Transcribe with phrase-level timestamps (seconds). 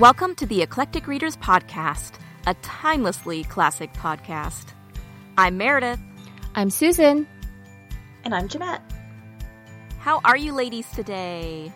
[0.00, 2.12] Welcome to the Eclectic Readers Podcast,
[2.46, 4.68] a timelessly classic podcast.
[5.36, 6.00] I'm Meredith.
[6.54, 7.28] I'm Susan.
[8.24, 8.80] And I'm Jeanette.
[9.98, 11.70] How are you ladies today?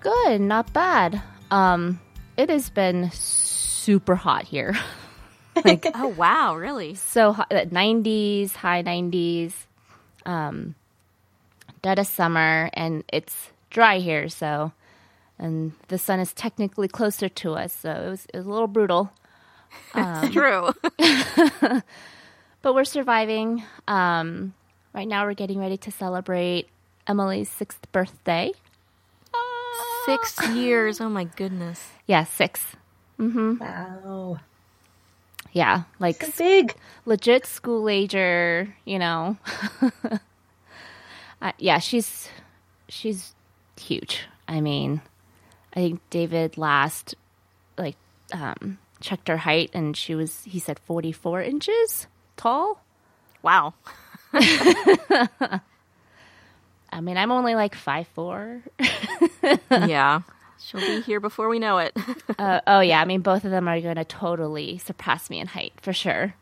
[0.00, 1.22] Good, not bad.
[1.50, 1.98] Um,
[2.36, 4.76] it has been super hot here.
[5.64, 6.94] like, oh wow, really?
[6.94, 9.54] So hot, 90s, high 90s,
[10.26, 10.74] um,
[11.80, 14.28] dead of summer, and it's dry here.
[14.28, 14.72] So,
[15.38, 18.68] and the sun is technically closer to us, so it was, it was a little
[18.68, 19.12] brutal.
[19.94, 20.72] Um, true.
[22.62, 23.64] but we're surviving.
[23.88, 24.54] Um,
[24.92, 26.68] right now, we're getting ready to celebrate
[27.06, 28.52] Emily's sixth birthday.
[30.06, 31.00] Six years.
[31.00, 31.82] Oh my goodness.
[32.06, 32.76] Yeah, 6
[33.18, 33.58] Mm-hmm.
[33.58, 34.40] Wow.
[35.52, 36.74] Yeah, like so big,
[37.06, 38.74] legit school ager.
[38.84, 39.36] You know.
[41.40, 42.28] uh, yeah, she's
[42.88, 43.34] she's
[43.80, 44.26] huge.
[44.48, 45.00] I mean,
[45.74, 47.14] I think David last
[47.76, 47.96] like
[48.32, 52.80] um, checked her height, and she was he said forty four inches tall.
[53.42, 53.74] Wow.
[54.32, 55.60] I
[57.00, 58.62] mean, I'm only like five four.
[59.70, 60.22] yeah,
[60.60, 61.96] she'll be here before we know it.
[62.38, 65.48] uh, oh yeah, I mean, both of them are going to totally surpass me in
[65.48, 66.34] height for sure.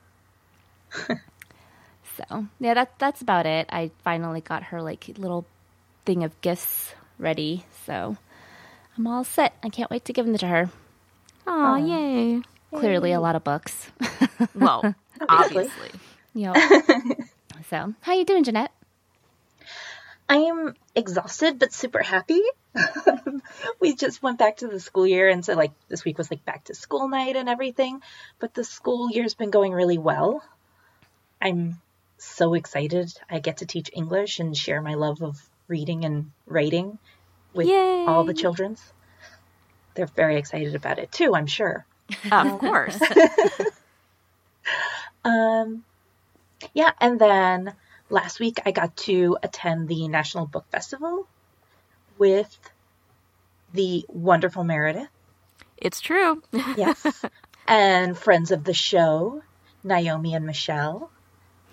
[2.17, 3.67] so yeah, that that's about it.
[3.73, 5.47] I finally got her like little
[6.05, 8.19] thing of gifts ready, so
[8.97, 9.55] I'm all set.
[9.63, 10.71] I can't wait to give them to her.
[11.47, 12.43] Oh yay!
[12.79, 13.17] Clearly, yay.
[13.17, 13.91] a lot of books.
[14.55, 14.95] well,
[15.29, 15.91] obviously.
[16.35, 16.57] Yep.
[17.71, 18.73] so, how you doing, Jeanette?
[20.29, 22.41] I am exhausted but super happy.
[23.81, 26.45] we just went back to the school year, and so like this week was like
[26.45, 28.03] back to school night and everything.
[28.39, 30.43] But the school year's been going really well.
[31.41, 31.81] I'm
[32.19, 33.13] so excited.
[33.29, 36.99] I get to teach English and share my love of reading and writing
[37.55, 38.05] with Yay.
[38.07, 38.81] all the children's.
[39.95, 41.85] They're very excited about it too, I'm sure.
[42.31, 42.99] Of course.
[45.25, 45.85] um,
[46.75, 47.75] yeah, and then
[48.11, 51.27] last week I got to attend the National Book Festival
[52.19, 52.59] with
[53.73, 55.09] the wonderful Meredith.
[55.77, 56.43] It's true.
[56.77, 57.25] yes.
[57.67, 59.43] And friends of the show,
[59.83, 61.11] Naomi and Michelle.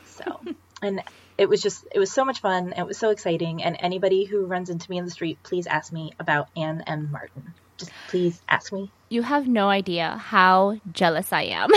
[0.05, 0.39] So,
[0.81, 1.01] and
[1.39, 2.73] it was just, it was so much fun.
[2.77, 3.63] It was so exciting.
[3.63, 7.09] And anybody who runs into me in the street, please ask me about Anne M.
[7.11, 7.53] Martin.
[7.77, 8.91] Just please ask me.
[9.07, 11.69] You have no idea how jealous I am.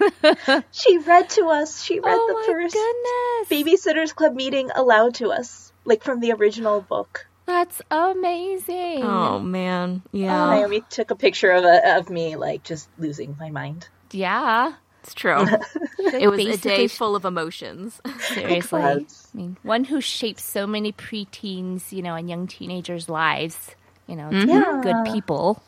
[0.70, 1.82] she read to us.
[1.82, 3.48] She read oh the first goodness.
[3.50, 7.26] Babysitters Club meeting aloud to us, like from the original book.
[7.46, 9.02] That's amazing.
[9.02, 10.46] Oh man, yeah.
[10.46, 13.88] Oh, Naomi took a picture of a, of me, like just losing my mind.
[14.12, 15.46] Yeah, it's true.
[15.98, 18.00] it was a day full of emotions.
[18.20, 23.74] Seriously, I mean, one who shapes so many preteens, you know, and young teenagers' lives.
[24.06, 24.48] You know, mm-hmm.
[24.48, 24.80] yeah.
[24.82, 25.62] good people.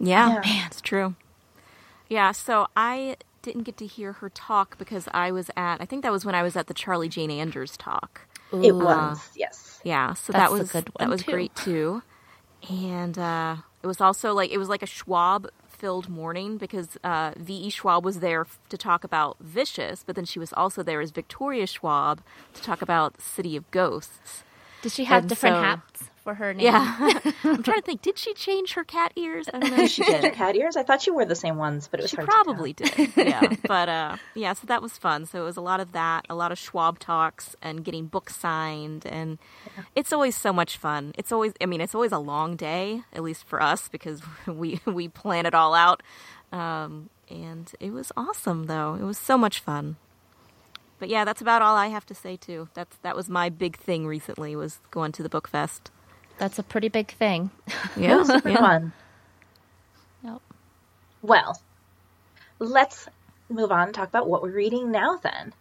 [0.00, 1.14] Yeah, yeah, man, it's true.
[2.08, 6.02] Yeah, so I didn't get to hear her talk because I was at I think
[6.02, 8.22] that was when I was at the Charlie Jane Anders talk.
[8.52, 8.62] Ooh.
[8.62, 9.80] It was, yes.
[9.84, 11.30] Yeah, so That's that was that was too.
[11.30, 12.02] great too.
[12.68, 17.32] And uh, it was also like it was like a Schwab filled morning because uh,
[17.36, 17.70] V.E.
[17.70, 21.66] Schwab was there to talk about Vicious, but then she was also there as Victoria
[21.66, 22.20] Schwab
[22.54, 24.42] to talk about City of Ghosts.
[24.82, 26.66] Did she have And different so- hats for her name?
[26.66, 28.02] Yeah, I'm trying to think.
[28.02, 29.48] Did she change her cat ears?
[29.52, 29.86] I don't know.
[29.86, 30.76] She did her cat ears.
[30.76, 33.16] I thought she wore the same ones, but it was She hard probably did.
[33.16, 33.54] Yeah.
[33.66, 35.24] But uh, yeah, so that was fun.
[35.24, 38.36] So it was a lot of that, a lot of Schwab talks and getting books
[38.36, 39.06] signed.
[39.06, 39.38] And
[39.96, 41.12] it's always so much fun.
[41.16, 44.80] It's always, I mean, it's always a long day, at least for us, because we,
[44.84, 46.02] we plan it all out.
[46.52, 48.94] Um, and it was awesome, though.
[48.94, 49.96] It was so much fun.
[50.98, 52.68] But yeah, that's about all I have to say too.
[52.74, 55.90] That's that was my big thing recently was going to the book fest.
[56.38, 57.50] That's a pretty big thing.
[57.96, 58.36] Yeah, tell.
[58.36, 58.92] It was fun.
[60.22, 60.40] Yep.
[61.22, 61.60] Well,
[62.58, 63.08] let's
[63.48, 65.52] move on and talk about what we're reading now then.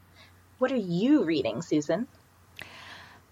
[0.59, 2.07] What are you reading, Susan?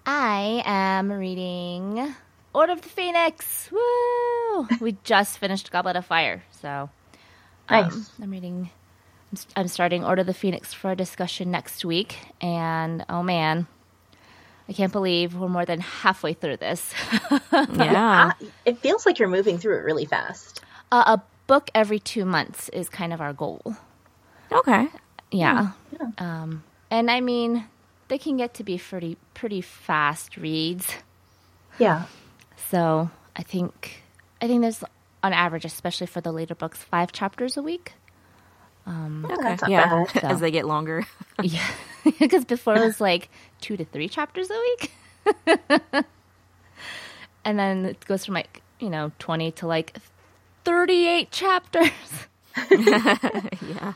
[0.05, 2.15] I am reading
[2.53, 3.69] Order of the Phoenix.
[3.71, 4.67] Woo!
[4.79, 6.89] we just finished Goblet of Fire, so
[7.69, 8.69] um, I'm reading.
[9.31, 13.23] I'm s- I'm starting Order of the Phoenix for a discussion next week, and oh
[13.23, 13.67] man,
[14.67, 16.93] I can't believe we're more than halfway through this.
[17.51, 18.33] Yeah.
[18.33, 20.61] Ah, it feels like you're moving through it really fast.
[20.91, 23.75] uh, a book every two months is kind of our goal.
[24.51, 24.87] okay.
[25.31, 25.71] Yeah.
[26.17, 27.65] Um, and I mean,
[28.09, 30.93] they can get to be pretty pretty fast reads.
[31.79, 32.05] Yeah.
[32.69, 34.03] So I think
[34.41, 34.83] I think there's
[35.23, 37.93] on average, especially for the later books, five chapters a week.
[38.87, 39.35] Okay.
[39.41, 40.05] that's not yeah.
[40.13, 40.23] bad.
[40.31, 41.05] As they get longer.
[41.43, 41.67] Yeah,
[42.17, 43.29] because before it was like
[43.65, 44.91] two to three chapters a week,
[47.45, 49.97] and then it goes from like you know twenty to like
[50.65, 51.91] 38 chapters.
[52.71, 53.93] yeah.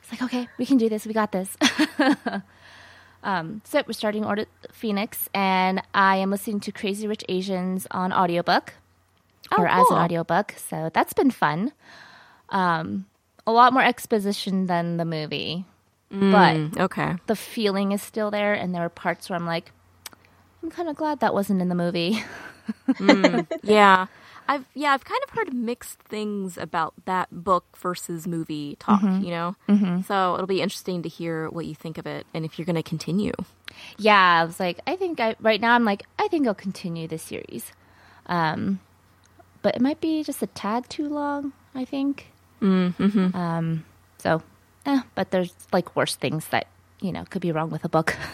[0.00, 1.06] It's like, okay, we can do this.
[1.06, 1.54] We got this.
[3.22, 8.12] um, so we're starting Order Phoenix, and I am listening to Crazy Rich Asians on
[8.12, 8.72] audiobook
[9.52, 10.54] Oh, or as an audiobook.
[10.56, 11.72] So that's been fun.
[12.48, 13.06] Um,
[13.46, 15.64] a lot more exposition than the movie,
[16.10, 17.16] but Mm, okay.
[17.26, 19.72] the feeling is still there, and there are parts where I'm like,
[20.62, 22.22] I'm kind of glad that wasn't in the movie.
[23.62, 24.06] Yeah.
[24.50, 29.28] I've yeah, I've kind of heard mixed things about that book versus movie talk, you
[29.30, 29.56] know?
[29.68, 30.00] Mm-hmm.
[30.02, 32.76] So it'll be interesting to hear what you think of it and if you're going
[32.76, 33.32] to continue.
[33.98, 37.06] yeah, I was like, I think I right now I'm like, I think I'll continue
[37.06, 37.72] this series.
[38.24, 38.80] Um,
[39.60, 41.52] but it might be just a tad too long.
[41.74, 42.32] I think.
[42.62, 43.36] Mm-hmm.
[43.36, 43.84] Um,
[44.16, 44.42] so,
[44.88, 46.66] eh, but there's like worse things that
[47.00, 48.16] you know could be wrong with a book.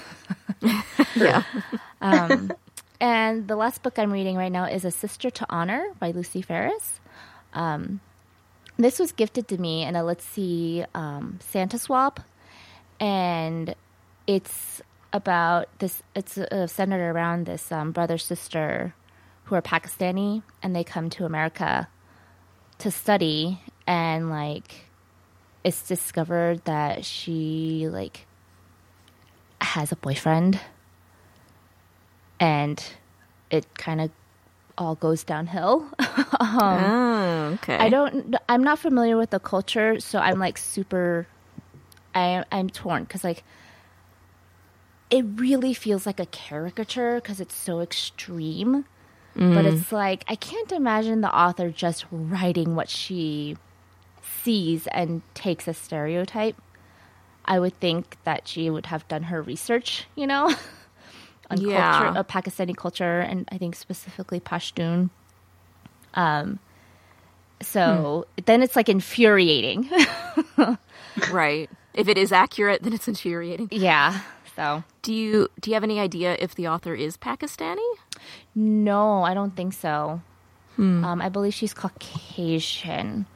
[1.15, 1.43] Yeah.
[2.01, 2.53] Um,
[3.01, 6.43] and the last book I'm reading right now is A Sister to Honor by Lucy
[6.43, 7.01] Ferriss.
[7.55, 8.01] Um,
[8.77, 12.21] this was gifted to me in a Let's See um, Santa swap,
[13.01, 13.75] and
[14.27, 14.83] it's
[15.15, 16.03] about this.
[16.15, 18.95] It's uh, centered around this um, brother sister
[19.45, 21.89] who are Pakistani, and they come to America
[22.81, 24.84] to study, and like
[25.65, 28.27] it's discovered that she like
[29.61, 30.61] has a boyfriend
[32.39, 32.85] and
[33.51, 34.11] it kind of
[34.77, 35.89] all goes downhill.
[36.41, 37.77] Um, oh, okay.
[37.77, 38.37] I don't.
[38.49, 41.27] I'm not familiar with the culture, so I'm like super.
[42.15, 43.45] I I'm torn because like
[45.11, 48.85] it really feels like a caricature because it's so extreme.
[49.35, 49.73] But mm.
[49.73, 53.57] it's like I can't imagine the author just writing what she
[54.43, 56.57] sees and takes a stereotype.
[57.45, 60.47] I would think that she would have done her research, you know,
[61.51, 61.99] on Yeah.
[61.99, 65.11] culture, uh, Pakistani culture, and I think specifically Pashtun.
[66.15, 66.59] Um,
[67.61, 69.91] so then it's like infuriating.
[71.31, 71.69] right.
[71.95, 73.69] If it is accurate, then it's infuriating.
[73.71, 74.21] yeah.
[74.57, 77.85] So Do you do you have any idea if the author is Pakistani?
[78.55, 80.23] no, I don't think so.
[80.79, 83.27] Um, I believe she's Caucasian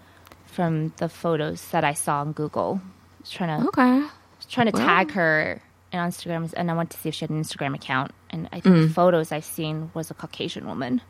[0.58, 2.80] from the photos that I saw on Google.
[2.82, 4.02] I was trying to Okay.
[4.50, 5.62] trying to Well- tag her
[5.92, 8.10] on Instagram, and I wanted to see if she had an Instagram account.
[8.30, 11.00] And I think the photos I've seen was a Caucasian woman.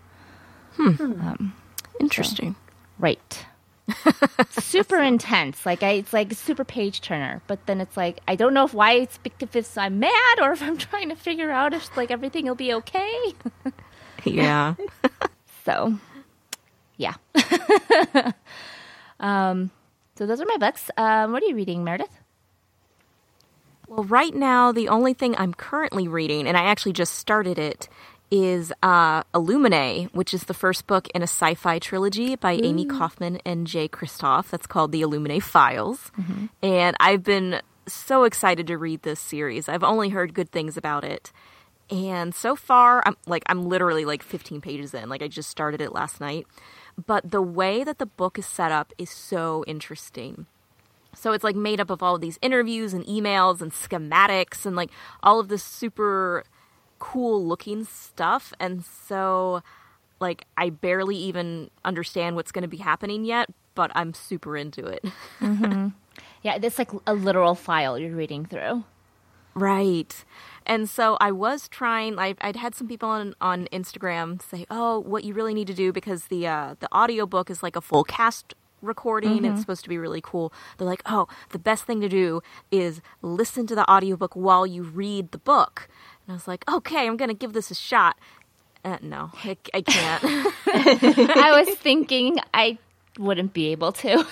[0.77, 1.47] Hmm,
[1.99, 2.57] Interesting.
[2.99, 3.47] Right.
[4.51, 5.65] super intense.
[5.65, 7.41] Like I, it's like a super page turner.
[7.47, 10.53] But then it's like I don't know if why it's if it's I'm mad or
[10.53, 13.35] if I'm trying to figure out if like everything will be okay.
[14.25, 14.75] Yeah.
[15.65, 15.99] So,
[16.97, 17.15] yeah.
[19.21, 19.71] Um,
[20.17, 20.91] so those are my books.
[20.97, 22.19] Um, what are you reading, Meredith?
[23.89, 27.89] Well, right now, the only thing I'm currently reading, and I actually just started it,
[28.31, 32.85] is uh, Illuminae, which is the first book in a sci fi trilogy by Amie
[32.85, 34.51] Kaufman and Jay Kristoff.
[34.51, 36.13] That's called The Illuminae Files.
[36.63, 39.69] And I've been so excited to read this series.
[39.69, 41.33] I've only heard good things about it.
[41.91, 45.09] And so far, I'm like, I'm literally like 15 pages in.
[45.09, 46.47] Like, I just started it last night.
[47.07, 50.47] But the way that the book is set up is so interesting.
[51.15, 54.77] So it's like made up of all of these interviews and emails and schematics and
[54.77, 54.91] like
[55.23, 56.45] all of this super
[56.99, 58.53] cool looking stuff.
[58.61, 59.63] And so,
[60.21, 64.87] like, I barely even understand what's going to be happening yet, but I'm super into
[64.87, 65.05] it.
[65.41, 65.89] Mm-hmm.
[66.43, 68.85] Yeah, it's like a literal file you're reading through.
[69.55, 70.25] Right.
[70.69, 72.19] And so I was trying.
[72.19, 75.75] I, I'd had some people on on Instagram say, "Oh, what you really need to
[75.75, 79.45] do because the uh, the audiobook is like a full cast recording.
[79.45, 83.01] It's supposed to be really cool." They're like, "Oh, the best thing to do is
[83.23, 85.89] listen to the audiobook while you read the book."
[86.27, 88.19] And I was like, "Okay, I'm going to give this a shot."
[88.85, 90.23] Uh, no, I, I can't.
[90.67, 92.79] I was thinking I
[93.19, 94.27] wouldn't be able to.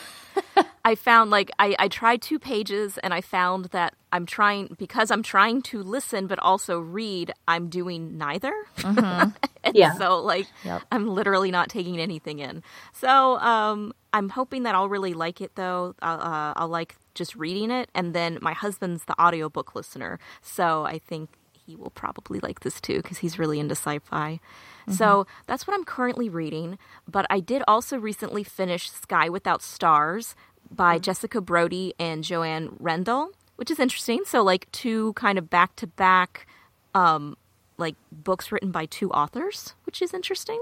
[0.84, 5.10] I found like I, I tried two pages and I found that I'm trying because
[5.10, 8.54] I'm trying to listen but also read, I'm doing neither.
[9.64, 9.94] And Yeah.
[9.94, 10.82] So like Yep.
[10.92, 12.62] I'm literally not taking anything in.
[12.92, 15.94] So um I'm hoping that I'll really like it though.
[16.02, 20.18] I'll, uh, I'll like just reading it and then my husband's the audiobook listener.
[20.40, 24.40] So I think he will probably like this too because he's really into sci-fi.
[24.88, 26.78] So that's what I'm currently reading.
[27.08, 30.34] But I did also recently finish Sky Without Stars
[30.70, 34.22] by Jessica Brody and Joanne Rendell, which is interesting.
[34.24, 36.46] So like two kind of back to back
[36.94, 37.36] um
[37.78, 40.60] like books written by two authors, which is interesting.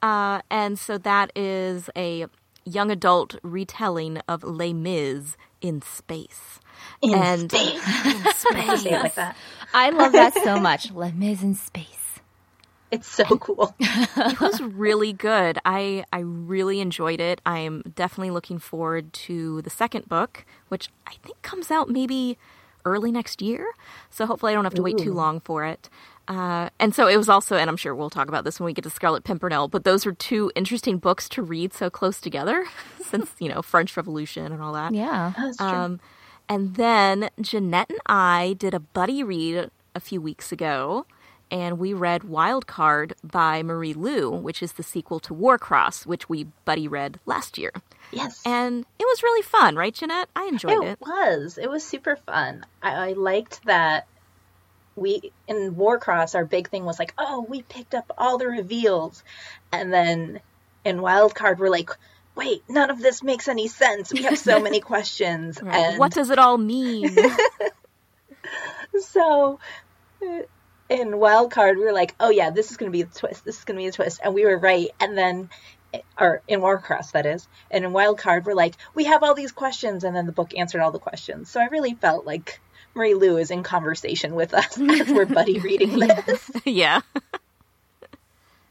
[0.00, 2.26] Uh, and so that is a
[2.64, 6.60] young adult retelling of Les Mis in space.
[7.02, 7.74] In and space.
[8.06, 8.86] in space.
[8.86, 9.36] It like that.
[9.74, 10.90] I love that so much.
[10.92, 12.09] Les Mis in space.
[12.90, 13.74] It's so cool.
[13.80, 15.58] it was really good.
[15.64, 17.40] I I really enjoyed it.
[17.46, 22.36] I am definitely looking forward to the second book, which I think comes out maybe
[22.84, 23.66] early next year.
[24.10, 25.88] So hopefully I don't have to wait too long for it.
[26.28, 28.72] Uh, and so it was also, and I'm sure we'll talk about this when we
[28.72, 32.66] get to Scarlet Pimpernel, but those are two interesting books to read so close together
[33.04, 34.94] since, you know, French Revolution and all that.
[34.94, 35.32] Yeah.
[35.36, 35.66] That's true.
[35.66, 36.00] Um,
[36.48, 41.04] and then Jeanette and I did a buddy read a few weeks ago,
[41.50, 46.28] and we read Wild Card by Marie Lu, which is the sequel to Warcross, which
[46.28, 47.72] we buddy read last year.
[48.12, 48.42] yes.
[48.44, 50.28] And it was really fun, right, Jeanette?
[50.36, 51.00] I enjoyed it it.
[51.00, 51.58] was.
[51.58, 52.64] It was super fun.
[52.82, 54.06] I, I liked that
[54.96, 59.22] we in Warcross our big thing was like, oh, we picked up all the reveals,
[59.72, 60.40] and then
[60.84, 61.90] in Wildcard we're like,
[62.34, 64.12] wait, none of this makes any sense.
[64.12, 67.16] We have so many questions, and What does it all mean?
[69.00, 69.58] so
[70.90, 73.44] in Wildcard we were like, oh yeah, this is going to be a twist.
[73.44, 74.88] This is going to be a twist, and we were right.
[75.00, 75.48] And then,
[76.18, 80.04] or in Warcross that is, and in Wildcard we're like, we have all these questions,
[80.04, 81.48] and then the book answered all the questions.
[81.48, 82.60] So I really felt like
[82.94, 86.50] Marie Lu is in conversation with us as we're buddy reading this.
[86.64, 87.00] yeah.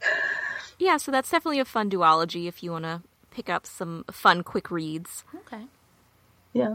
[0.78, 4.44] yeah, so that's definitely a fun duology if you want to pick up some fun
[4.44, 5.24] quick reads.
[5.34, 5.64] Okay.
[6.52, 6.74] Yeah,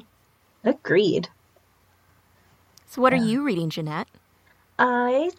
[0.63, 1.29] agreed.
[2.87, 4.07] So, what are you reading, Jeanette?
[4.79, 5.31] I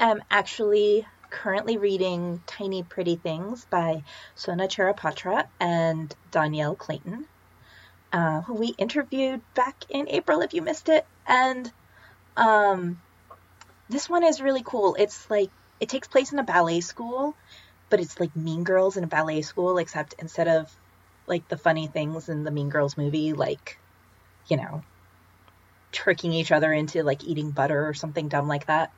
[0.00, 4.02] am actually currently reading Tiny Pretty Things by
[4.34, 7.24] Sona Charaipotra and Dhonielle Clayton,
[8.12, 11.06] uh, who we interviewed back in April if you missed it.
[11.24, 11.70] And
[12.36, 13.00] um,
[13.88, 14.96] this one is really cool.
[14.98, 17.36] It's like, it takes place in a ballet school,
[17.90, 20.68] but it's like Mean Girls in a ballet school, except instead of
[21.28, 23.78] like the funny things in the Mean Girls movie, like,
[24.48, 24.82] you know,
[25.92, 28.92] tricking each other into like eating butter or something dumb like that.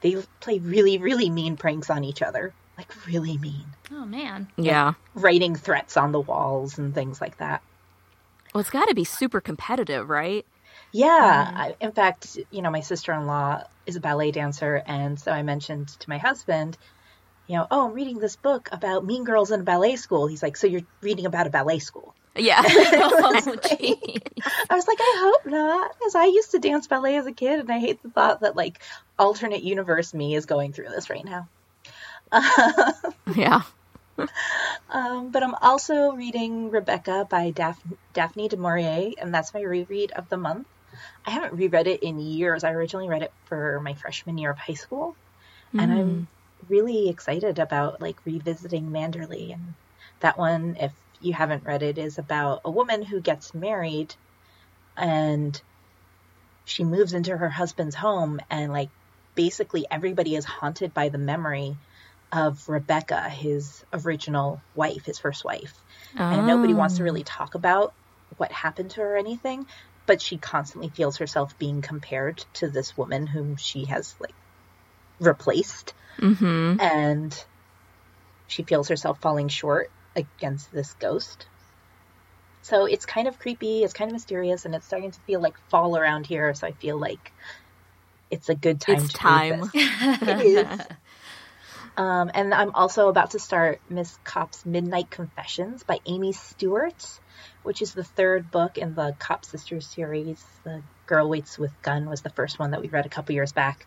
[0.00, 2.54] They play really, really mean pranks on each other.
[2.76, 3.66] Like, really mean.
[3.90, 4.48] Oh man.
[4.56, 4.92] Yeah.
[5.14, 7.62] Writing threats on the walls and things like that.
[8.54, 10.46] Well, it's got to be super competitive, right?
[10.92, 11.46] Yeah.
[11.46, 11.56] Mm-hmm.
[11.56, 14.80] I, in fact, you know, my sister in law is a ballet dancer.
[14.86, 16.78] And so I mentioned to my husband,
[17.48, 20.28] you know, oh, I'm reading this book about mean girls in a ballet school.
[20.28, 22.14] He's like, so you're reading about a ballet school?
[22.36, 22.62] Yeah.
[22.70, 24.66] Oh.
[24.70, 27.60] I was like, I hope not, because I used to dance ballet as a kid,
[27.60, 28.80] and I hate the thought that like
[29.18, 31.48] alternate universe me is going through this right now.
[33.34, 33.62] yeah.
[34.90, 37.82] Um, but I'm also reading Rebecca by Daph-
[38.14, 40.66] Daphne du Maurier, and that's my reread of the month.
[41.26, 42.64] I haven't reread it in years.
[42.64, 45.14] I originally read it for my freshman year of high school,
[45.74, 46.28] and I'm
[46.68, 49.52] really excited about like revisiting Manderley.
[49.52, 49.74] And
[50.20, 54.14] that one, if you haven't read it, is about a woman who gets married,
[54.96, 55.60] and
[56.64, 58.90] she moves into her husband's home, and like
[59.34, 61.76] basically everybody is haunted by the memory
[62.32, 65.74] of Rebecca, his original wife, his first wife.
[66.14, 67.94] And nobody wants to really talk about
[68.36, 69.66] what happened to her or anything,
[70.06, 74.34] but she constantly feels herself being compared to this woman whom she has like
[75.20, 75.94] replaced.
[76.18, 76.80] Mm-hmm.
[76.80, 77.44] And
[78.46, 81.46] she feels herself falling short against this ghost.
[82.62, 85.56] So it's kind of creepy, it's kind of mysterious, and it's starting to feel like
[85.70, 86.52] fall around here.
[86.54, 87.32] So I feel like
[88.30, 89.70] it's a good time It's time.
[89.74, 90.80] It is.
[91.98, 97.04] Um, and I'm also about to start Miss Kopp's Midnight Confessions by Amy Stewart,
[97.64, 100.40] which is the third book in the Kopp Sisters series.
[100.62, 103.50] The Girl Waits with Gun was the first one that we read a couple years
[103.50, 103.84] back.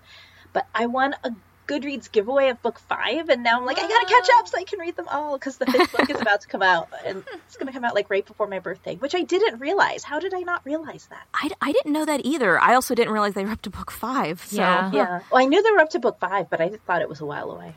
[0.52, 1.32] But I won a
[1.68, 4.64] Goodreads giveaway of book five, and now I'm like, I gotta catch up so I
[4.64, 7.56] can read them all because the fifth book is about to come out, and it's
[7.56, 10.04] gonna come out like right before my birthday, which I didn't realize.
[10.04, 11.26] How did I not realize that?
[11.34, 12.60] I, I didn't know that either.
[12.60, 14.42] I also didn't realize they were up to book five.
[14.42, 14.58] So.
[14.58, 14.92] Yeah.
[14.92, 15.20] Yeah.
[15.32, 17.26] Well, I knew they were up to book five, but I thought it was a
[17.26, 17.76] while away.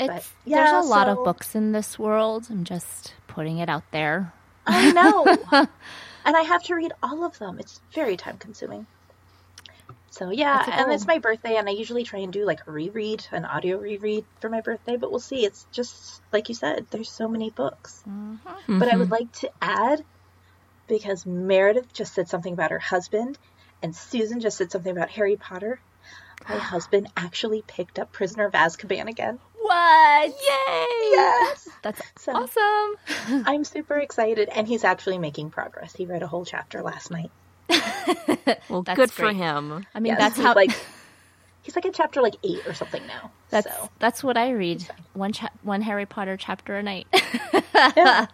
[0.00, 2.48] It's yeah, there's a lot of books in this world.
[2.50, 4.32] I'm just putting it out there.
[4.66, 5.24] I know.
[6.24, 7.58] and I have to read all of them.
[7.58, 8.86] It's very time consuming.
[10.12, 12.70] So yeah, That's and it's my birthday and I usually try and do like a
[12.70, 15.46] reread, an audio reread for my birthday, but we'll see.
[15.46, 18.04] It's just like you said, there's so many books.
[18.06, 18.78] Mm-hmm.
[18.78, 19.12] But I would mm-hmm.
[19.12, 20.04] like to add
[20.86, 23.38] because Meredith just said something about her husband
[23.82, 25.80] and Susan just said something about Harry Potter.
[26.46, 29.38] My husband actually picked up Prisoner of Azkaban again.
[29.54, 30.28] What?
[30.28, 31.10] Yay!
[31.10, 31.70] Yes.
[31.80, 33.44] That's So- awesome.
[33.46, 35.94] I'm super excited and he's actually making progress.
[35.94, 37.30] He read a whole chapter last night.
[38.68, 39.86] Well, That's good for him.
[39.94, 40.70] I mean, Yes, that's how like
[41.62, 43.30] he's like at chapter like eight or something now.
[43.50, 44.86] that's so that's what I read.
[45.14, 47.06] One cha- one Harry Potter chapter a night.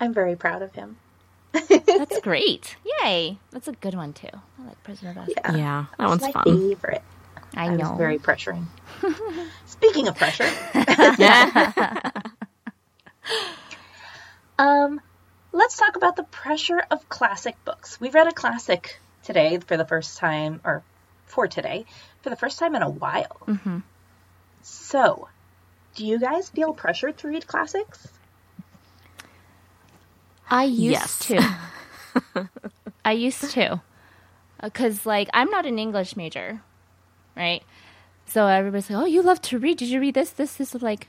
[0.00, 0.96] I'm very proud of him.
[1.52, 2.76] that's great.
[3.02, 3.38] Yay.
[3.52, 4.28] That's a good one too.
[4.32, 5.56] I like Prisoner of Azkaban.
[5.56, 6.44] Yeah, Yeah, that it's one's my fun.
[6.44, 7.02] favorite.
[7.54, 7.90] I I know.
[7.90, 8.66] was very pressuring.
[9.64, 10.50] Speaking of pressure,
[14.58, 15.00] um,
[15.56, 17.98] let's talk about the pressure of classic books.
[18.00, 20.82] We read a classic today for the first time, or
[21.26, 21.84] for today,
[22.22, 23.38] for the first time in a while.
[23.46, 23.78] Mm-hmm.
[24.62, 25.28] So,
[25.94, 28.06] do you guys feel pressured to read classics?
[30.50, 31.18] I used Yes.
[31.20, 32.48] to.
[33.04, 33.80] I used to.
[34.62, 36.60] Because, like, I'm not an English major,
[37.36, 37.62] right?
[38.26, 39.78] So everybody's like, oh, you love to read.
[39.78, 40.74] Did you read this, this, this?
[40.74, 41.08] I'm like,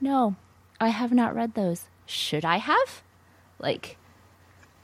[0.00, 0.36] no,
[0.80, 1.84] I have not read those.
[2.06, 3.02] Should I have?
[3.62, 3.96] Like,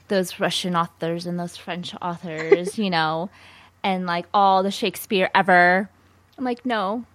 [0.09, 3.29] those Russian authors and those French authors, you know,
[3.83, 5.89] and like all the Shakespeare ever.
[6.37, 7.05] I'm like, no,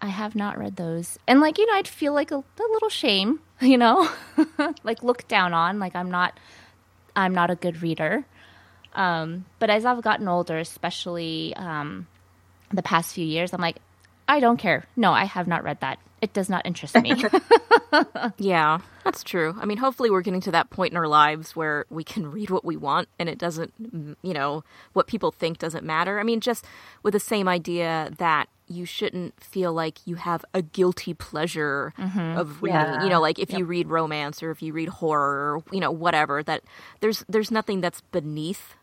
[0.00, 1.18] I have not read those.
[1.26, 4.08] And like, you know, I'd feel like a, a little shame, you know,
[4.82, 6.38] like looked down on, like I'm not
[7.14, 8.24] I'm not a good reader.
[8.94, 12.06] Um, but as I've gotten older, especially um,
[12.72, 13.78] the past few years, I'm like,
[14.28, 14.84] I don't care.
[14.96, 15.98] No, I have not read that.
[16.20, 17.14] It does not interest me.
[18.36, 19.56] Yeah, that's true.
[19.58, 22.50] I mean, hopefully, we're getting to that point in our lives where we can read
[22.50, 23.72] what we want and it doesn't,
[24.22, 26.20] you know, what people think doesn't matter.
[26.20, 26.66] I mean, just
[27.02, 31.94] with the same idea that you shouldn't feel like you have a guilty pleasure
[32.36, 33.02] of reading, Yeah.
[33.04, 35.90] you know, like if you read romance or if you read horror or, you know,
[35.90, 36.62] whatever, that
[37.00, 38.74] there's there's nothing that's beneath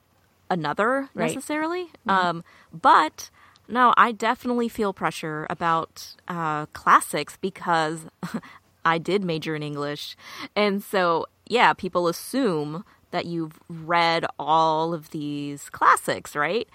[0.50, 1.28] another Right.
[1.28, 1.90] necessarily.
[2.08, 3.30] Um, but
[3.68, 8.06] no, I definitely feel pressure about uh, classics because
[8.86, 10.16] I did major in English.
[10.56, 16.68] And so, yeah, people assume that you've read all of these classics, right?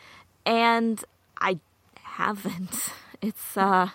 [0.46, 1.02] And
[1.40, 1.58] I
[2.02, 2.92] haven't.
[3.22, 3.90] It's, uh,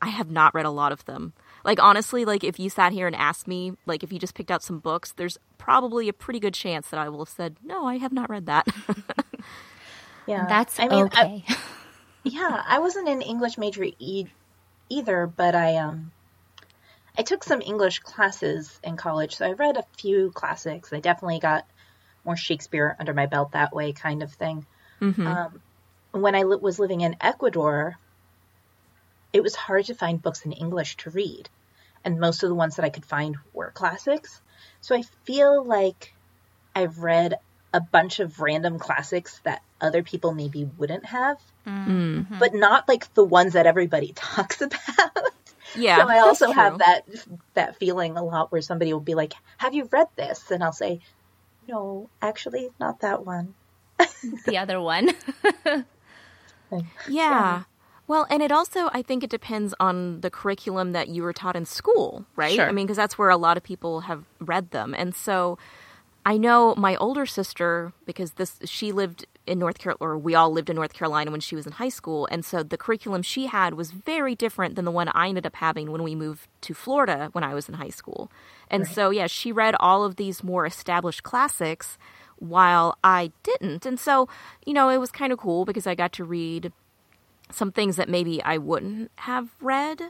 [0.00, 1.34] I have not read a lot of them.
[1.64, 4.50] Like, honestly, like, if you sat here and asked me, like, if you just picked
[4.50, 7.84] out some books, there's probably a pretty good chance that I will have said, no,
[7.86, 8.66] I have not read that.
[10.26, 11.44] Yeah, That's I mean, I- okay.
[12.24, 14.26] Yeah, I wasn't an English major e-
[14.88, 16.10] either, but I um,
[17.16, 20.92] I took some English classes in college, so I read a few classics.
[20.92, 21.64] I definitely got
[22.24, 24.66] more Shakespeare under my belt that way, kind of thing.
[25.26, 25.60] Um,
[26.12, 27.96] when I li- was living in Ecuador,
[29.32, 31.48] it was hard to find books in English to read,
[32.04, 34.40] and most of the ones that I could find were classics.
[34.80, 36.14] So I feel like
[36.74, 37.34] I've read
[37.74, 42.38] a bunch of random classics that other people maybe wouldn't have, mm-hmm.
[42.38, 44.78] but not like the ones that everybody talks about.
[45.76, 45.98] yeah.
[45.98, 47.02] so I also have that
[47.54, 50.72] that feeling a lot where somebody will be like, "Have you read this?" and I'll
[50.72, 51.00] say,
[51.68, 53.54] "No, actually, not that one."
[54.46, 55.10] the other one.
[57.08, 57.64] Yeah.
[58.06, 61.56] Well, and it also, I think it depends on the curriculum that you were taught
[61.56, 62.54] in school, right?
[62.54, 62.68] Sure.
[62.68, 64.94] I mean, because that's where a lot of people have read them.
[64.96, 65.58] And so
[66.26, 70.50] I know my older sister, because this, she lived in North Carolina, or we all
[70.50, 72.26] lived in North Carolina when she was in high school.
[72.30, 75.56] And so the curriculum she had was very different than the one I ended up
[75.56, 78.30] having when we moved to Florida when I was in high school.
[78.70, 81.98] And so, yeah, she read all of these more established classics
[82.38, 83.84] while I didn't.
[83.84, 84.28] And so,
[84.64, 86.72] you know, it was kind of cool because I got to read
[87.50, 90.00] some things that maybe I wouldn't have read,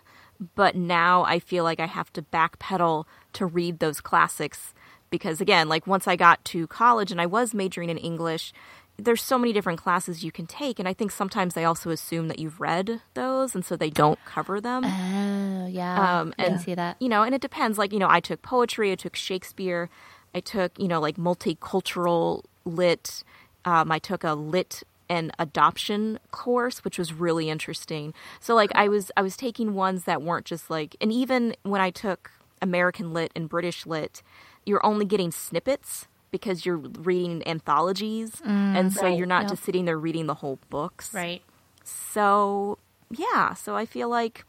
[0.55, 4.73] but now I feel like I have to backpedal to read those classics
[5.15, 8.53] because again, like once I got to college and I was majoring in English,
[8.99, 12.27] there's so many different classes you can take and I think sometimes they also assume
[12.29, 14.85] that you've read those and so they don't cover them.
[14.85, 16.21] oh, yeah.
[16.21, 16.97] Um, and see that.
[17.01, 17.79] you know, and it depends.
[17.79, 19.89] Like, you know, I took poetry, I took Shakespeare,
[20.35, 23.23] I took, you know, like multicultural lit.
[23.65, 28.15] Um, I took a lit and adoption course, which was really interesting.
[28.41, 31.81] So, like, I was I was taking ones that weren't just like, and even when
[31.81, 34.23] I took American lit and British lit,
[34.67, 39.51] you're only getting snippets because you're reading anthologies, mm, and so Right, you're not yep.
[39.51, 41.13] just sitting there reading the whole books.
[41.15, 41.43] Right.
[41.85, 42.79] So
[43.11, 44.45] yeah, so I feel like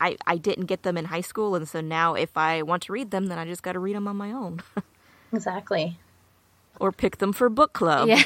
[0.00, 2.92] I I didn't get them in high school, and so now if I want to
[2.92, 4.60] read them, then I just got to read them on my own,
[5.32, 5.98] Exactly,
[6.82, 8.08] or pick them for book club.
[8.08, 8.22] Yeah.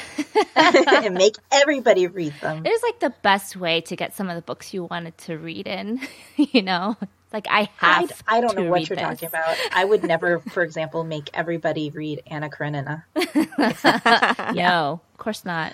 [0.55, 2.65] and make everybody read them.
[2.65, 5.37] It was like the best way to get some of the books you wanted to
[5.37, 6.01] read in,
[6.35, 6.97] you know?
[7.31, 9.05] Like I I, have I don't to know what you're this.
[9.05, 9.55] talking about.
[9.71, 13.03] I would never, for example, make everybody read Anna Karenina.
[14.55, 15.73] No, of course not.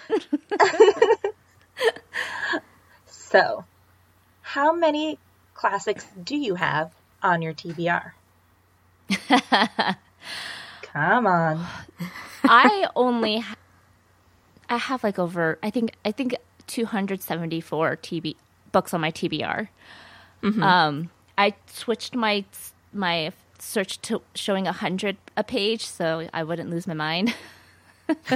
[3.07, 3.65] So,
[4.41, 5.19] how many
[5.53, 6.91] classics do you have
[7.21, 8.11] on your TBR?
[10.81, 11.65] Come on.
[12.43, 13.55] I only ha-
[14.69, 16.35] I have like over I think I think
[16.67, 18.35] 274 TB
[18.71, 19.67] books on my TBR.
[20.63, 22.45] Um I switched my
[22.93, 27.33] my search to showing 100 a page so I wouldn't lose my mind.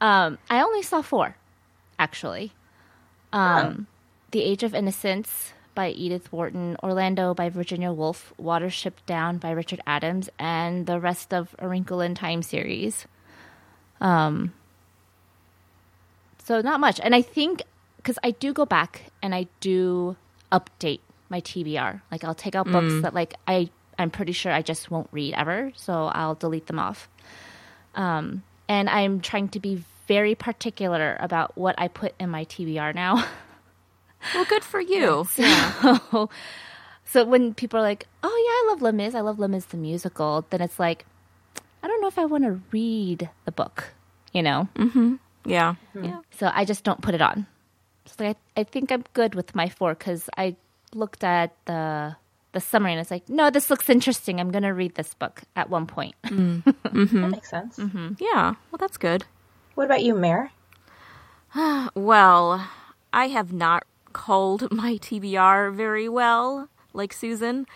[0.00, 1.36] um I only saw 4
[1.98, 2.52] actually.
[3.32, 3.86] Um
[4.30, 9.80] The Age of Innocence by Edith Wharton, Orlando by Virginia Woolf, Watership Down by Richard
[9.86, 13.06] Adams, and the rest of A Wrinkle in Time series.
[14.00, 14.52] Um,
[16.44, 17.00] so not much.
[17.02, 17.62] And I think
[17.96, 20.16] because I do go back and I do
[20.52, 22.02] update my TBR.
[22.12, 25.34] Like I'll take out books that like I I'm pretty sure I just won't read
[25.34, 27.08] ever, so I'll delete them off.
[27.94, 32.94] Um, and I'm trying to be very particular about what I put in my TBR
[32.94, 33.24] now.
[34.34, 35.26] Well, good for you.
[35.30, 36.30] so,
[37.04, 39.14] so when people are like, "Oh yeah, I love Les Mis.
[39.14, 41.04] I love Les Mis the musical," then it's like,
[41.82, 43.92] I don't know if I want to read the book.
[44.32, 45.14] You know, mm-hmm.
[45.44, 45.74] Yeah.
[45.92, 46.04] Hmm.
[46.04, 46.20] Yeah.
[46.32, 47.46] so I just don't put it on.
[48.06, 50.56] So I, I think I'm good with my four because I
[50.92, 52.16] looked at the
[52.52, 54.40] the summary and it's like, no, this looks interesting.
[54.40, 56.14] I'm gonna read this book at one point.
[56.24, 56.62] Mm.
[56.94, 57.22] Mm-hmm.
[57.22, 57.76] That makes sense.
[57.76, 58.12] Mm-hmm.
[58.20, 58.54] Yeah.
[58.70, 59.24] Well, that's good.
[59.74, 60.52] What about you, Mare?
[61.94, 62.66] Well,
[63.12, 63.84] I have not
[64.14, 67.66] culled my TBR very well, like Susan.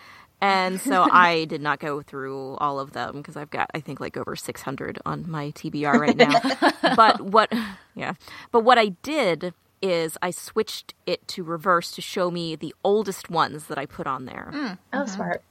[0.41, 3.99] And so I did not go through all of them because I've got, I think,
[3.99, 6.39] like over 600 on my TBR right now.
[6.95, 7.53] but what,
[7.93, 8.13] yeah.
[8.51, 13.29] But what I did is I switched it to reverse to show me the oldest
[13.29, 14.77] ones that I put on there.
[14.91, 15.43] Oh, smart.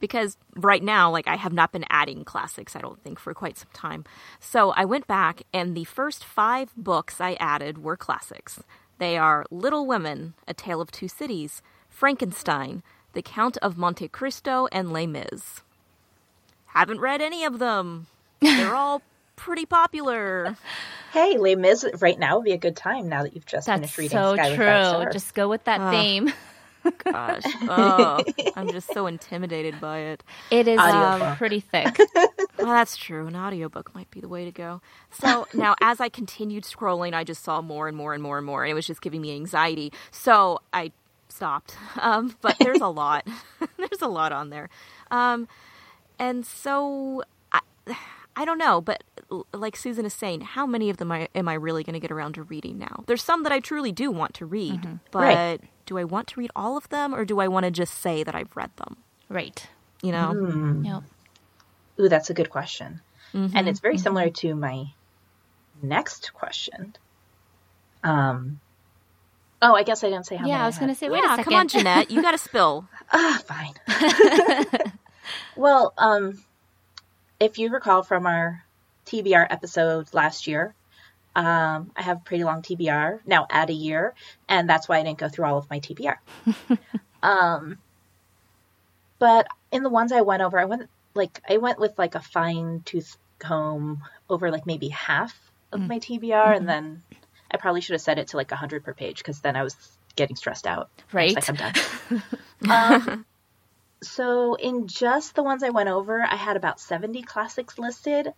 [0.00, 3.56] because right now like i have not been adding classics i don't think for quite
[3.56, 4.04] some time
[4.38, 8.62] so i went back and the first five books i added were classics
[8.98, 12.82] they are little women a tale of two cities frankenstein
[13.14, 15.62] the count of monte cristo and les mis.
[16.66, 18.08] Haven't read any of them.
[18.40, 19.00] They're all
[19.36, 20.56] pretty popular.
[21.12, 23.78] Hey, Les Mis right now would be a good time now that you've just That's
[23.78, 25.12] finished reading so Sky true.
[25.12, 26.32] Just go with that theme.
[27.04, 28.22] Gosh oh,
[28.56, 31.98] i'm just so intimidated by it It is um, pretty thick.
[32.56, 33.26] Well, that's true.
[33.26, 34.80] An audiobook might be the way to go.
[35.10, 38.46] So now, as I continued scrolling, I just saw more and more and more and
[38.46, 39.92] more, and it was just giving me anxiety.
[40.12, 40.92] So I
[41.28, 41.76] stopped.
[42.00, 43.26] Um, but there's a lot.
[43.76, 44.68] there's a lot on there.
[45.10, 45.48] Um,
[46.18, 47.60] and so I,
[48.36, 49.02] I don't know, but
[49.52, 52.10] like Susan is saying, how many of them I, am I really going to get
[52.12, 53.02] around to reading now?
[53.06, 55.60] There's some that I truly do want to read, but Right.
[55.86, 58.22] Do I want to read all of them, or do I want to just say
[58.22, 58.96] that I've read them?
[59.28, 59.66] right.
[60.02, 60.32] You know?
[60.32, 60.84] Hmm.
[60.84, 61.02] Yep.
[62.00, 63.00] Ooh, that's a good question.
[63.32, 63.56] Mm-hmm.
[63.56, 64.86] And it's very similar to my
[65.82, 66.94] next question.
[68.02, 68.60] Um,
[69.62, 71.22] oh, I guess I didn't say how Yeah, many I was going to say, wait
[71.22, 71.44] yeah, a second.
[71.44, 72.10] come on, Jeanette.
[72.10, 72.86] You got to spill.
[73.12, 73.74] Ah, fine.
[75.56, 76.42] well, um,
[77.38, 78.64] if you recall from our
[79.06, 80.74] TBR episode last year,
[81.36, 84.14] um, I have pretty long TBR now at a year,
[84.48, 86.16] and that's why I didn't go through all of my TBR.
[87.22, 87.78] um,
[89.18, 92.20] but in the ones I went over, I went like I went with like a
[92.20, 95.34] fine tooth comb over like maybe half
[95.72, 97.02] of my TBR, and then
[97.50, 99.76] I probably should have set it to like hundred per page because then I was
[100.16, 100.90] getting stressed out.
[101.12, 101.34] Right.
[101.34, 102.22] like, I'm done.
[102.70, 103.26] um,
[104.02, 108.32] so in just the ones I went over, I had about 70 classics listed.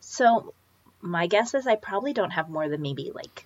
[0.00, 0.54] So
[1.02, 3.44] my guess is I probably don't have more than maybe like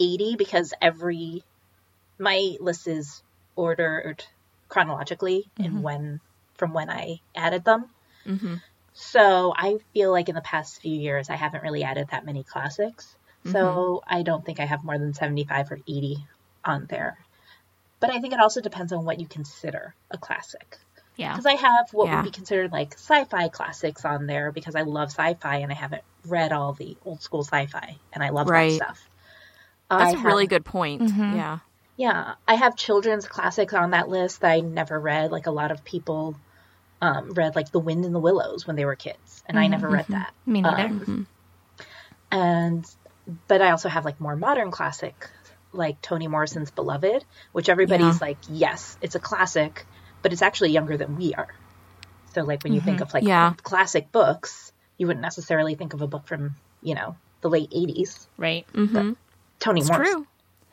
[0.00, 1.44] 80 because every
[2.18, 3.22] my list is
[3.54, 4.24] ordered
[4.68, 6.20] chronologically in when
[6.54, 7.86] from when I added them.
[8.26, 8.54] Mm-hmm.
[8.94, 12.42] So I feel like in the past few years I haven't really added that many
[12.42, 13.14] classics.
[13.52, 16.26] So I don't think I have more than 75 or 80
[16.64, 17.16] on there.
[18.00, 20.78] But I think it also depends on what you consider a classic.
[21.16, 21.32] Yeah.
[21.32, 22.16] Because I have what Yeah.
[22.16, 26.02] would be considered like sci-fi classics on there because I love sci-fi and I haven't
[26.26, 28.78] read all the old school sci-fi and I love Right.
[28.78, 29.08] that stuff.
[29.90, 31.02] That's I a really good point.
[31.16, 31.58] Yeah.
[31.96, 35.30] Yeah, I have children's classics on that list that I never read.
[35.32, 36.36] Like a lot of people
[37.00, 39.88] um, read like The Wind in the Willows when they were kids, and I never
[39.88, 40.32] read that.
[40.46, 40.84] Me neither.
[40.88, 41.26] Um,
[42.30, 42.84] and
[43.48, 45.28] but I also have like more modern classic,
[45.72, 48.26] like Toni Morrison's Beloved, which everybody's Yeah.
[48.28, 49.86] like, yes, it's a classic,
[50.22, 51.54] but it's actually younger than we are.
[52.34, 53.54] So like when you think of like Yeah.
[53.62, 58.26] classic books, you wouldn't necessarily think of a book from you know the late '80s.
[58.36, 58.66] right.
[58.74, 59.12] Mm-hmm.
[59.60, 60.14] Toni It's Morrison.
[60.14, 60.26] true.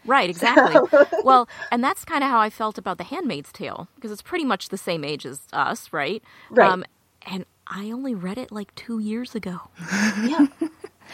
[0.05, 0.75] Right, exactly.
[1.23, 4.43] well, and that's kind of how I felt about The Handmaid's Tale because it's pretty
[4.43, 6.21] much the same age as us, right?
[6.51, 6.83] Um, Right.
[7.25, 9.61] and I only read it like two years ago.
[10.21, 10.47] Yeah.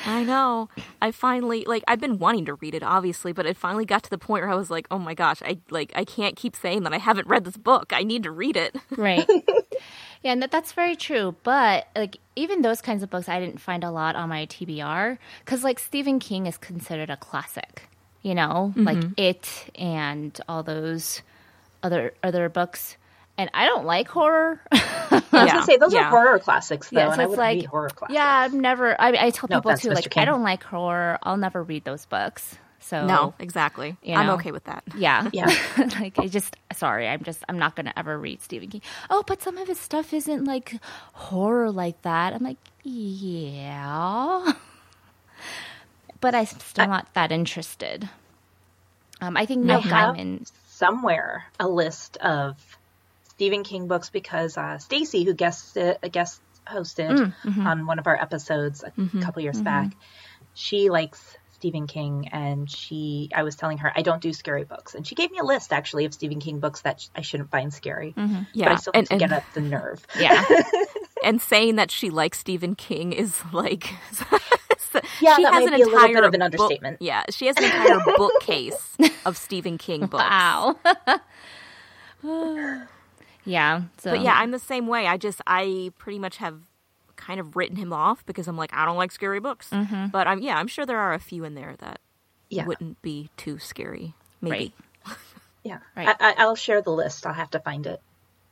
[0.06, 0.70] I know.
[1.02, 4.10] I finally like I've been wanting to read it obviously, but it finally got to
[4.10, 6.84] the point where I was like, "Oh my gosh, I like I can't keep saying
[6.84, 7.92] that I haven't read this book.
[7.94, 9.26] I need to read it." Right.
[10.24, 11.36] yeah, and that, that's very true.
[11.44, 15.18] But like even those kinds of books, I didn't find a lot on my TBR
[15.46, 17.84] because like Stephen King is considered a classic.
[18.22, 19.14] You know, like mm-hmm.
[19.16, 21.22] it and all those
[21.84, 22.98] other other books.
[23.40, 24.60] And I don't like horror.
[24.72, 24.78] I
[25.12, 26.08] was gonna say those yeah.
[26.08, 28.14] are horror classics though, Yeah, so and I wouldn't like read horror classics.
[28.14, 29.00] yeah, I've never.
[29.00, 29.96] I, I tell No people offense, too, Mr.
[29.96, 30.22] like King.
[30.22, 31.18] I don't like horror.
[31.24, 32.58] I'll never read those books.
[32.82, 33.96] So No, exactly.
[34.04, 34.84] You I'm okay with that.
[34.98, 35.30] Yeah.
[35.32, 35.46] Yeah.
[36.00, 38.82] like I just sorry, I'm just I'm not gonna ever read Stephen King.
[39.10, 40.76] Oh, but some of his stuff isn't like
[41.14, 42.34] horror like that.
[42.34, 44.52] I'm like, yeah.
[46.22, 48.10] But I'm still not that interested.
[49.22, 52.78] Um, I think Neil I have Gaiman somewhere a list of
[53.40, 57.66] Stephen King books because uh, Stacy, who guest uh, guest hosted mm, mm-hmm.
[57.66, 59.64] on one of our episodes a mm-hmm, couple years mm-hmm.
[59.64, 59.92] back,
[60.54, 64.94] she likes Stephen King, and she I was telling her I don't do scary books,
[64.94, 67.74] and she gave me a list actually of Stephen King books that I shouldn't find
[67.74, 68.14] scary.
[68.14, 70.06] But I still and, and, get up the nerve.
[70.20, 70.44] Yeah.
[71.24, 73.86] and saying that she likes Stephen King is like
[75.22, 76.98] Yeah, she that has might an be a little bit entire of an book- understatement.
[77.00, 80.26] yeah, she has an entire bookcase of Stephen King books.
[80.26, 80.76] wow.
[83.50, 83.82] Yeah.
[83.98, 85.08] So But yeah, I'm the same way.
[85.08, 86.62] I just I pretty much have
[87.16, 89.70] kind of written him off because I'm like I don't like scary books.
[90.12, 92.00] But I'm yeah, I'm sure there are a few in there that
[92.50, 94.14] Yeah, wouldn't be too scary.
[94.42, 94.74] Maybe.
[95.06, 95.18] Right.
[95.64, 95.80] yeah.
[95.98, 96.08] Right.
[96.08, 97.26] I, I, I'll share the list.
[97.26, 98.00] I'll have to find it.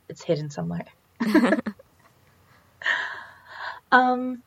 [0.08, 0.84] It's hidden somewhere.
[3.92, 4.42] um.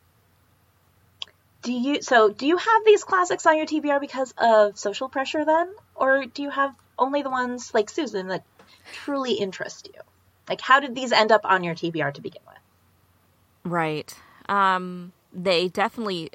[1.62, 5.44] Do you so do you have these classics on your TBR because of social pressure
[5.44, 8.44] then, or do you have only the ones like Susan that
[9.04, 10.00] truly interest you?
[10.52, 12.58] Like, how did these end up on your TBR to begin with?
[13.64, 14.14] Right.
[14.50, 16.28] Um, they definitely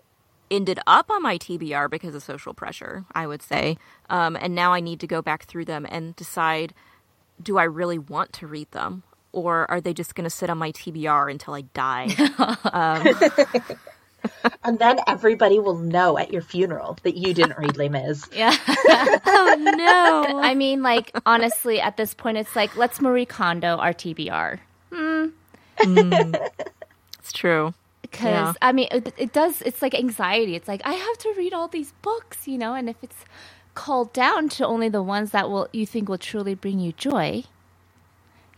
[0.49, 3.77] ended up on my TBR because of social pressure, I would say.
[4.09, 6.73] Um, and now I need to go back through them and decide
[7.39, 9.03] do I really want to read them?
[9.33, 12.07] Or are they just going to sit on my TBR until I die?
[14.63, 18.27] And then everybody will know at your funeral that you didn't read Les Mis.
[18.33, 18.55] Yeah.
[18.65, 20.39] oh, no.
[20.41, 24.59] I mean, like honestly, at this point, it's like let's Marie Kondo our TBR
[24.91, 25.25] hmm.
[25.77, 26.49] mm.
[27.19, 27.73] It's true.
[28.01, 28.53] because Yeah.
[28.61, 29.61] I mean, it, it does.
[29.61, 30.55] It's like anxiety.
[30.55, 33.25] It's like I have to read all these books, you know, and if it's
[33.73, 37.43] called down to only the ones that will you think will truly bring you joy,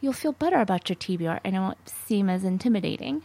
[0.01, 3.21] you'll feel better about your TBR, and it won't seem as intimidating.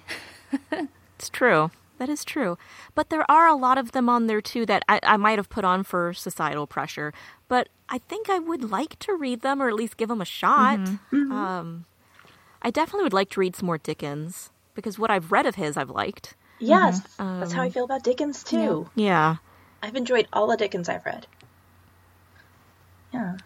[1.16, 1.70] It's true.
[2.05, 2.59] That is true.
[2.95, 5.49] But there are a lot of them on there too that I, I might have
[5.49, 7.14] put on for societal pressure.
[7.49, 10.27] But I think I would like to read them or at least give them a
[10.27, 10.81] shot.
[11.12, 11.87] Um,
[12.61, 15.79] I definitely would like to read some more Dickens because what I've read of his
[15.79, 16.35] I've liked.
[16.59, 18.90] Yes, that's how I feel about Dickens too.
[18.95, 19.37] Yeah.
[19.83, 21.27] I've enjoyed all the Dickens I've read.
[23.14, 23.38] Yeah.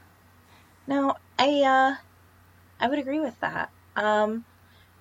[0.88, 1.94] No, I uh
[2.81, 3.71] I would agree with that.
[3.94, 4.44] Um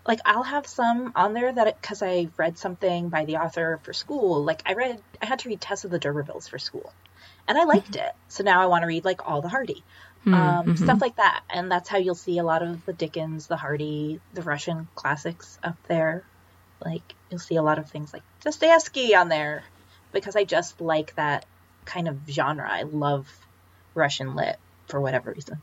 [0.07, 3.93] like I'll have some on there that because I read something by the author for
[3.93, 4.43] school.
[4.43, 6.93] Like I read I had to read Tess of the D'Urbervilles for school.
[7.47, 7.69] And I mm-hmm.
[7.69, 8.11] liked it.
[8.29, 9.83] So now I want to read like all the Hardy.
[10.25, 10.83] Mm, um, mm-hmm.
[10.83, 11.43] stuff like that.
[11.49, 15.59] And that's how you'll see a lot of the Dickens, the Hardy, the Russian classics
[15.63, 16.23] up there.
[16.83, 19.63] Like you'll see a lot of things like Dostoevsky on there
[20.11, 21.45] because I just like that
[21.85, 22.67] kind of genre.
[22.69, 23.27] I love
[23.93, 25.61] Russian lit for whatever reason.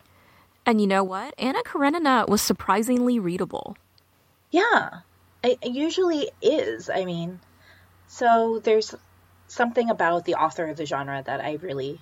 [0.67, 1.35] And you know what?
[1.39, 3.77] Anna Karenina was surprisingly readable.
[4.55, 4.91] Yeah,
[5.43, 6.89] it it usually is.
[6.89, 7.41] I mean,
[8.07, 8.95] so there's
[9.49, 12.01] something about the author of the genre that I really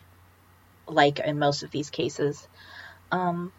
[0.87, 2.47] like in most of these cases.
[3.13, 3.53] Um,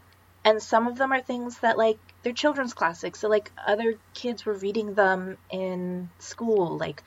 [0.46, 3.20] and some of them are things that like they're children's classics.
[3.20, 6.78] So like other kids were reading them in school.
[6.78, 7.04] Like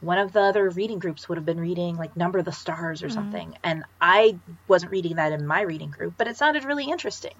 [0.00, 3.02] one of the other reading groups would have been reading like Number of the Stars
[3.02, 6.86] or something, and I wasn't reading that in my reading group, but it sounded really
[6.90, 7.36] interesting.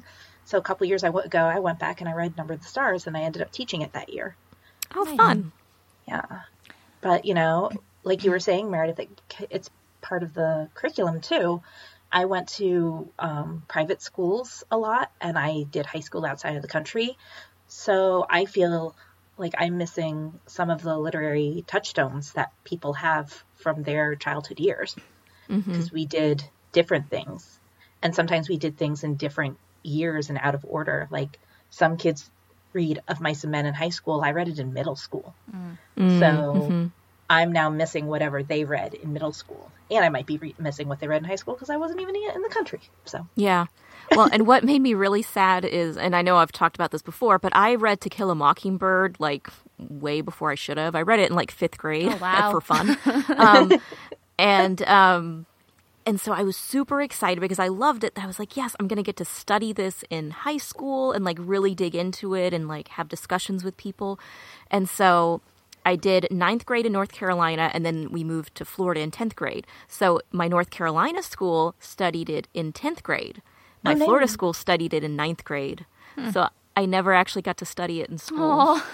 [0.46, 3.06] So a couple years ago, I went back and I read Number of the Stars,
[3.06, 4.36] and I ended up teaching it that year.
[4.94, 5.52] Oh, fun.
[6.06, 6.24] Yeah.
[7.00, 7.70] But, you know,
[8.04, 9.10] like you were saying, Meredith, it,
[9.50, 11.62] it's part of the curriculum too.
[12.12, 16.62] I went to um, private schools a lot and I did high school outside of
[16.62, 17.18] the country.
[17.66, 18.94] So I feel
[19.36, 24.94] like I'm missing some of the literary touchstones that people have from their childhood years
[25.48, 27.58] because we did different things.
[28.00, 31.08] And sometimes we did things in different years and out of order.
[31.10, 31.38] Like
[31.70, 32.30] some kids
[32.72, 35.34] read Of Mice and Men in high school, I read it in middle school.
[36.20, 36.72] So
[37.28, 39.70] I'm now missing whatever they read in middle school.
[39.90, 42.00] And I might be re- missing what they read in high school because I wasn't
[42.00, 42.80] even in the country.
[43.04, 43.66] So, Yeah.
[44.14, 47.02] Well, and what made me really sad is, and I know I've talked about this
[47.02, 50.94] before, but I read To Kill a Mockingbird like way before I should have.
[50.94, 52.50] I read it in like fifth grade Oh, wow.
[52.52, 52.96] for fun.
[53.36, 53.72] um,
[54.38, 55.46] and, um,
[56.06, 58.12] and so I was super excited because I loved it.
[58.16, 61.24] I was like, yes, I'm going to get to study this in high school and
[61.24, 64.20] like really dig into it and like have discussions with people.
[64.70, 65.42] And so
[65.84, 69.34] I did ninth grade in North Carolina, and then we moved to Florida in 10th
[69.34, 69.66] grade.
[69.88, 73.42] So my North Carolina school studied it in 10th grade.
[73.84, 75.86] My Oh, Florida school studied it in ninth grade.
[76.32, 78.40] So I never actually got to study it in school.
[78.40, 78.86] Oh,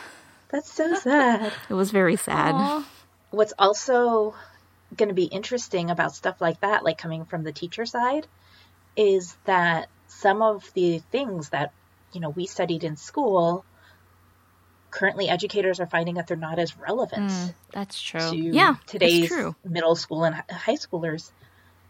[0.51, 1.53] that's so sad.
[1.70, 2.85] It was very sad.
[3.31, 4.35] What's also
[4.96, 8.26] going to be interesting about stuff like that, like coming from the teacher side,
[8.96, 11.72] is that some of the things that,
[12.12, 13.64] you know, we studied in school,
[14.90, 18.31] currently educators are finding that they're not as relevant Mm, that's true.
[18.31, 19.55] to Yeah, today's true.
[19.64, 21.31] middle school and high schoolers.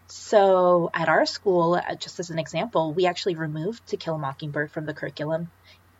[0.06, 4.18] So at our school, uh, just as an example, we actually removed To Kill a
[4.18, 5.50] Mockingbird from the curriculum,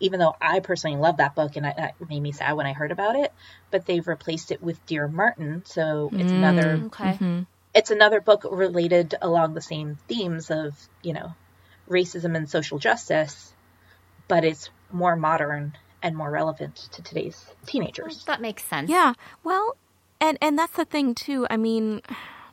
[0.02, 2.72] even though I personally love that book and it, it made me sad when I
[2.72, 3.32] heard about it.
[3.70, 7.18] But they've replaced it with Dear Martin, so it's another Okay.
[7.20, 7.46] Mhm.
[7.74, 11.34] it's another book related along the same themes of you know
[11.88, 13.54] racism and social justice,
[14.28, 18.24] but it's more modern and more relevant to today's teenagers.
[18.24, 18.90] That makes sense.
[18.90, 19.14] Yeah.
[19.44, 19.76] Well,
[20.20, 21.46] and and that's the thing too.
[21.48, 22.02] I mean,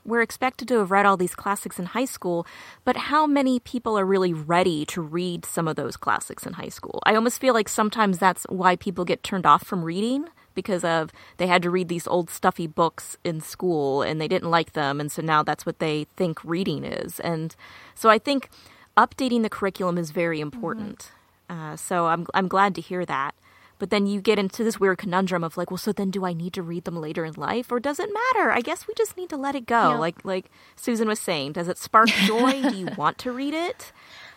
[0.05, 2.45] we're expected to have read all these classics in high school,
[2.83, 6.69] but how many people are really ready to read some of those classics in high
[6.69, 6.99] school?
[7.05, 11.11] I almost feel like sometimes that's why people get turned off from reading because of
[11.37, 14.99] they had to read these old stuffy books in school and they didn't like them
[14.99, 17.19] and so now that's what they think reading is.
[17.21, 17.55] And
[17.95, 18.49] so I think
[18.97, 21.11] updating the curriculum is very important.
[21.49, 23.33] Uh, so I'm I'm glad to hear that.
[23.79, 26.33] But then you get into this weird conundrum of like, well, so then do I
[26.33, 28.51] need to read them later in life, or does it matter?
[28.51, 29.91] I guess we just need to let it go.
[29.91, 29.97] Yeah.
[29.97, 32.61] Like like Susan was saying, does it spark joy?
[32.61, 33.91] do you want to read it?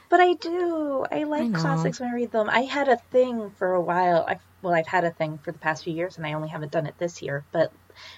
[0.09, 1.05] But I do.
[1.11, 1.59] I like know.
[1.59, 2.49] classics when I read them.
[2.49, 4.25] I had a thing for a while.
[4.29, 6.73] I well, I've had a thing for the past few years, and I only haven't
[6.73, 7.45] done it this year.
[7.51, 7.73] But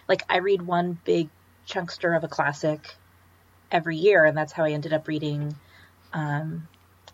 [0.09, 1.31] like, I read one big
[1.67, 2.95] chunkster of a classic
[3.73, 5.57] every year, and that's how I ended up reading
[6.13, 6.69] um,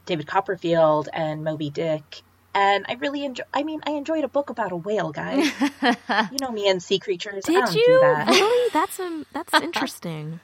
[0.06, 2.22] David Copperfield and Moby Dick.
[2.54, 3.44] And I really enjoy.
[3.54, 5.50] I mean, I enjoyed a book about a whale, guys.
[6.32, 7.44] you know me and sea creatures.
[7.46, 8.28] I Did don't you do that.
[8.30, 8.70] really?
[8.72, 10.40] That's um that's interesting.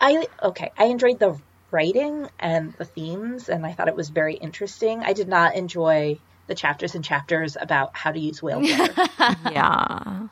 [0.00, 0.72] I okay.
[0.76, 1.38] I enjoyed the
[1.70, 5.00] writing and the themes, and I thought it was very interesting.
[5.00, 9.08] I did not enjoy the chapters and chapters about how to use whale blubber.
[9.52, 10.28] yeah,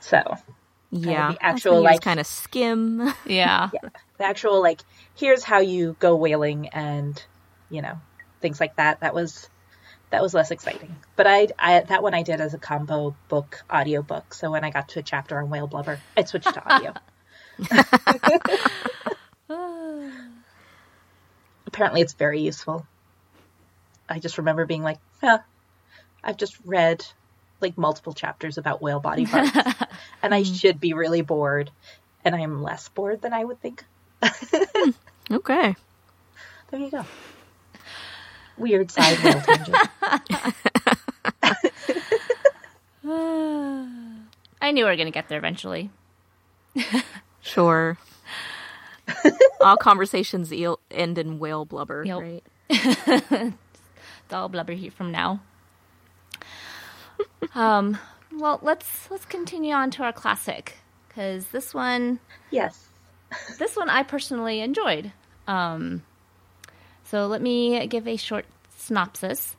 [0.00, 0.36] so
[0.90, 1.32] yeah.
[1.32, 3.12] the actual, like- kind of skim.
[3.26, 3.70] Yeah.
[4.18, 4.80] the actual like,
[5.14, 7.22] here's how you go whaling, and
[7.70, 8.00] you know
[8.40, 9.00] things like that.
[9.00, 9.48] That was
[10.10, 10.94] that was less exciting.
[11.16, 14.34] But I, I that one I did as a combo book audio book.
[14.34, 16.94] So when I got to a chapter on whale blubber, I switched to audio.
[21.66, 22.86] Apparently, it's very useful.
[24.08, 25.40] I just remember being like, "Huh,
[26.24, 27.04] I've just read
[27.60, 29.50] like multiple chapters about whale body parts,
[30.22, 30.54] and I hmm.
[30.54, 31.70] should be really bored,
[32.24, 33.84] and I am less bored than I would think."
[34.50, 34.90] Hmm.
[35.30, 35.76] Okay.
[36.70, 37.04] There you go.
[38.58, 39.76] Weird side whale tangent.
[44.60, 45.90] I knew we were going to get there eventually.
[47.40, 47.96] Sure.
[49.60, 52.20] All conversations eel- end in whale blubber, Yep.
[52.20, 52.44] right?
[54.24, 55.40] It's all blubber here from now.
[57.54, 57.96] um,
[58.30, 60.76] well, let's let's continue on to our classic
[61.08, 62.88] because this one Yes.
[63.58, 65.12] this one I personally enjoyed.
[65.46, 66.02] Um,
[67.10, 68.44] so let me give a short
[68.76, 69.56] synopsis.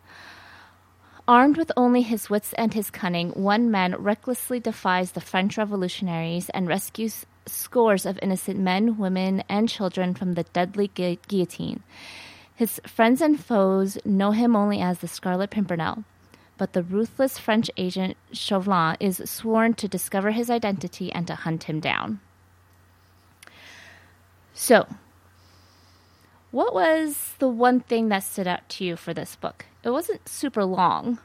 [1.28, 6.50] Armed with only his wits and his cunning, one man recklessly defies the French revolutionaries
[6.50, 11.84] and rescues scores of innocent men, women, and children from the deadly gu- guillotine.
[12.56, 16.04] His friends and foes know him only as the Scarlet Pimpernel,
[16.58, 21.64] but the ruthless French agent Chauvelin is sworn to discover his identity and to hunt
[21.64, 22.20] him down.
[24.54, 24.88] So,
[26.52, 29.66] what was the one thing that stood out to you for this book?
[29.84, 31.20] It wasn't super long,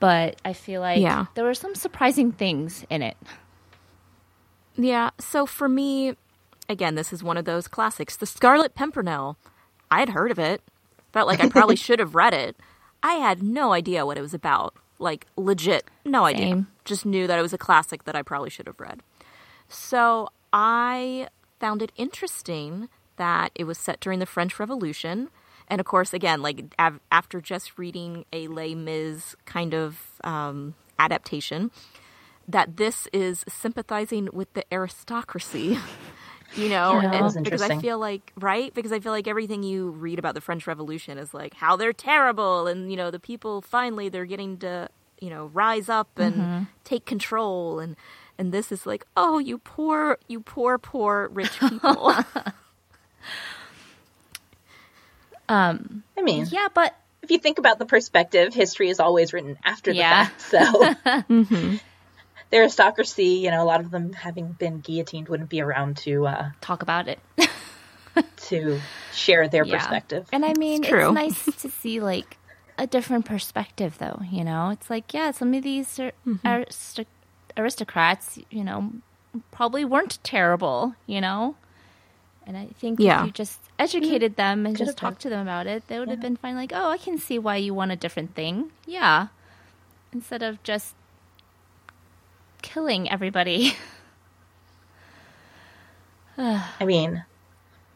[0.00, 1.26] but I feel like Yeah.
[1.34, 3.16] there were some surprising things in it.
[4.76, 5.10] Yeah.
[5.18, 6.16] So for me,
[6.68, 8.16] again, this is one of those classics.
[8.16, 9.36] The Scarlet Pimpernel.
[9.90, 10.62] I'd heard of it.
[11.12, 12.56] Felt like I probably should have read it.
[13.02, 14.74] I had no idea what it was about.
[14.98, 16.66] Like legit, no idea.
[16.84, 19.00] Just knew that it was a classic that I probably should have read.
[19.68, 21.28] So I
[21.64, 25.30] found it interesting that it was set during the French Revolution.
[25.68, 30.74] And of course, again, like av- after just reading a Les Mis kind of um,
[30.98, 31.70] adaptation,
[32.48, 35.78] that this is sympathizing with the aristocracy.
[36.56, 39.90] You know, Yeah, and because I feel like right because I feel like everything you
[39.90, 43.60] read about the French Revolution is like how they're terrible, and you know the people
[43.60, 44.88] finally they're getting to
[45.20, 46.62] you know rise up and Mm-hmm.
[46.84, 47.96] take control, and
[48.38, 52.14] and this is like oh you poor you poor poor rich people.
[55.48, 55.78] I
[56.22, 59.98] mean, Yeah, but if you think about the perspective, history is always written after the
[59.98, 60.26] Yeah.
[60.26, 60.40] fact.
[60.40, 60.58] So
[61.28, 61.80] the
[62.52, 66.50] aristocracy, you know, a lot of them having been guillotined wouldn't be around to uh,
[66.60, 67.18] talk about it.
[68.36, 68.80] to
[69.12, 69.76] share their Yeah.
[69.78, 70.26] perspective.
[70.32, 71.12] And I mean, it's, true.
[71.12, 72.36] nice to see like
[72.78, 74.20] a different perspective, though.
[74.30, 76.46] You know, it's like yeah, some of these are Mm-hmm.
[76.46, 77.06] aristoc-
[77.56, 78.90] aristocrats, you know,
[79.50, 81.56] probably weren't terrible, you know?
[82.46, 83.20] And I think Yeah.
[83.20, 85.98] if you just educated them and Could just have talked to them about it, they
[85.98, 86.54] would have been fine.
[86.56, 88.70] Like, oh, I can see why you want a different thing.
[88.86, 89.28] Yeah.
[90.12, 90.94] Instead of just
[92.62, 93.74] killing everybody.
[96.38, 97.24] I mean,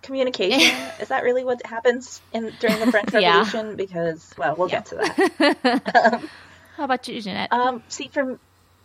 [0.02, 0.60] communication
[1.00, 3.38] is that really what happens in during the French Yeah.
[3.38, 3.76] Revolution?
[3.76, 6.22] Because well, we'll get to that.
[6.76, 7.52] How about you, Jeanette?
[7.52, 8.38] Um, see, for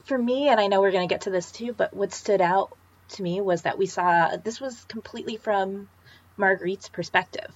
[0.05, 2.41] for me, and I know we're going to get to this too, but what stood
[2.41, 2.75] out
[3.09, 5.89] to me was that we saw this was completely from
[6.37, 7.51] Marguerite's perspective,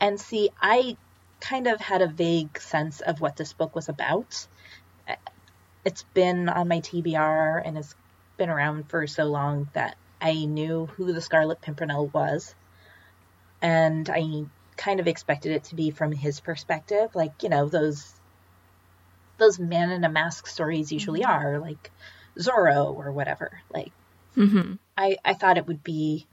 [0.00, 0.96] and see, I
[1.40, 4.46] kind of had a vague sense of what this book was about.
[5.06, 5.16] Eh,
[5.84, 7.94] it's been on my TBR and it's
[8.38, 12.54] been around for so long that I knew who the Scarlet Pimpernel was,
[13.60, 18.13] and I kind of expected it to be from his perspective, like you know those
[19.38, 21.90] those man in a mask stories usually are, like
[22.38, 23.60] Zorro or whatever.
[23.72, 23.92] Like
[24.36, 24.74] Mm-hmm.
[24.98, 26.26] I I thought it would be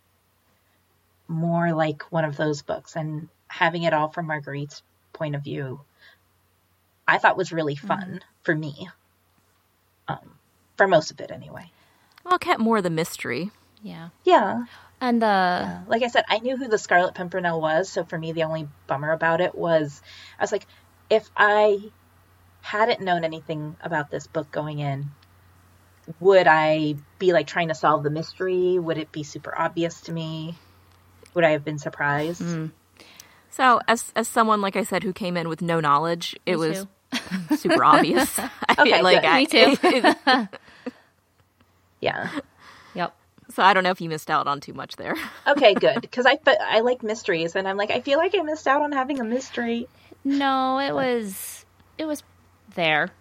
[1.27, 4.81] more like one of those books, and having it all from Marguerite's
[5.13, 5.81] point of view,
[7.07, 8.89] I thought was really fun for me.
[10.07, 10.31] Um,
[10.77, 11.71] for most of it, anyway.
[12.23, 13.51] Well, it kept more of the mystery.
[13.83, 14.09] yeah.
[14.23, 14.65] Yeah,
[14.99, 18.31] And the like I said, I knew who the Scarlet Pimpernel was, so for me,
[18.31, 20.01] the only bummer about it was
[20.39, 20.65] I was like,
[21.09, 21.79] if I
[22.61, 25.09] hadn't known anything about this book going in,
[26.19, 28.77] would I be like trying to solve the mystery?
[28.79, 30.55] Would it be super obvious to me?
[31.33, 32.41] Would I have been surprised?
[32.41, 32.71] Mm.
[33.49, 36.67] So, as as someone like I said who came in with no knowledge, it Me
[36.67, 36.87] was
[37.49, 37.55] too.
[37.57, 38.37] super obvious.
[38.69, 39.27] I, Okay, like good.
[39.29, 39.77] I, Me too.
[39.83, 40.47] it-
[41.99, 42.29] Yeah.
[42.95, 43.13] Yep.
[43.53, 45.15] so I don't know if you missed out on too much there.
[45.47, 46.01] Okay, good.
[46.01, 48.81] Because I but I like mysteries, and I'm like I feel like I missed out
[48.81, 49.87] on having a mystery.
[50.23, 51.65] No, it was
[51.97, 52.23] it was
[52.75, 53.11] there.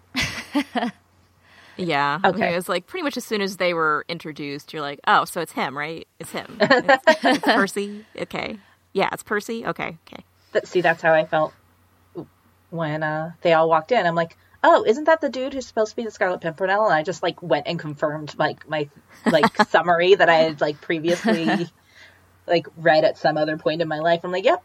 [1.77, 2.19] Yeah.
[2.25, 2.53] Okay.
[2.53, 5.41] It was like pretty much as soon as they were introduced, you're like, oh, so
[5.41, 6.07] it's him, right?
[6.19, 6.57] It's him.
[6.61, 8.05] It's, it's Percy.
[8.17, 8.59] Okay.
[8.93, 9.65] Yeah, it's Percy.
[9.65, 9.97] Okay.
[10.07, 10.23] Okay.
[10.53, 11.53] That see, that's how I felt
[12.69, 14.05] when uh, they all walked in.
[14.05, 16.85] I'm like, oh, isn't that the dude who's supposed to be the Scarlet Pimpernel?
[16.85, 18.89] And I just like went and confirmed like my
[19.25, 21.67] like summary that I had like previously
[22.47, 24.21] like read at some other point in my life.
[24.23, 24.63] I'm like, yep,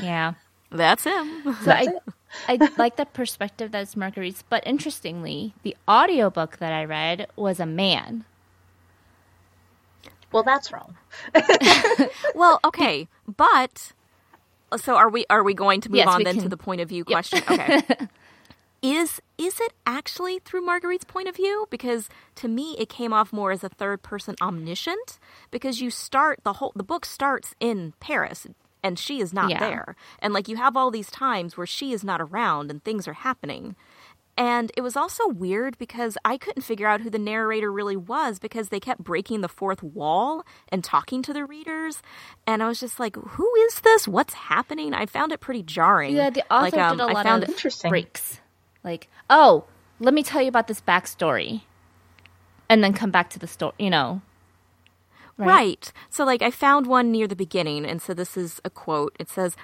[0.00, 0.34] Yeah.
[0.70, 1.42] That's him.
[1.44, 2.02] So That's I it.
[2.48, 7.66] I like the perspective that's Marguerite's, but interestingly, the audiobook that I read was a
[7.66, 8.24] man.
[10.32, 10.96] well, that's wrong.
[12.34, 13.92] Well, okay, but
[14.76, 15.24] so are we?
[15.30, 17.42] Are we going to move Yes, on we then to the point of view question?
[17.50, 17.82] Okay.
[18.82, 21.66] is is it actually through Marguerite's point of view?
[21.70, 25.18] Because to me, it came off more as a third person omniscient.
[25.50, 28.46] Because you start the whole the book starts in Paris.
[28.86, 29.58] And she is not Yeah.
[29.58, 29.96] there.
[30.20, 33.14] And like you have all these times where she is not around and things are
[33.14, 33.74] happening.
[34.38, 38.38] And it was also weird because I couldn't figure out who the narrator really was
[38.38, 42.02] because they kept breaking the fourth wall and talking to the readers.
[42.46, 44.06] And I was just like, who is this?
[44.06, 44.92] What's happening?
[44.92, 46.14] I found it pretty jarring.
[46.14, 47.88] Yeah, the author like, um, did a I lot found of it- Interesting.
[47.88, 48.40] breaks.
[48.84, 49.64] Like, oh,
[50.00, 51.62] let me tell you about this backstory,
[52.68, 53.72] and then come back to the story.
[53.78, 54.20] You know,
[55.38, 55.92] Right.
[56.08, 59.14] So, like, I found one near the beginning, and so this is a quote.
[59.18, 59.54] It says,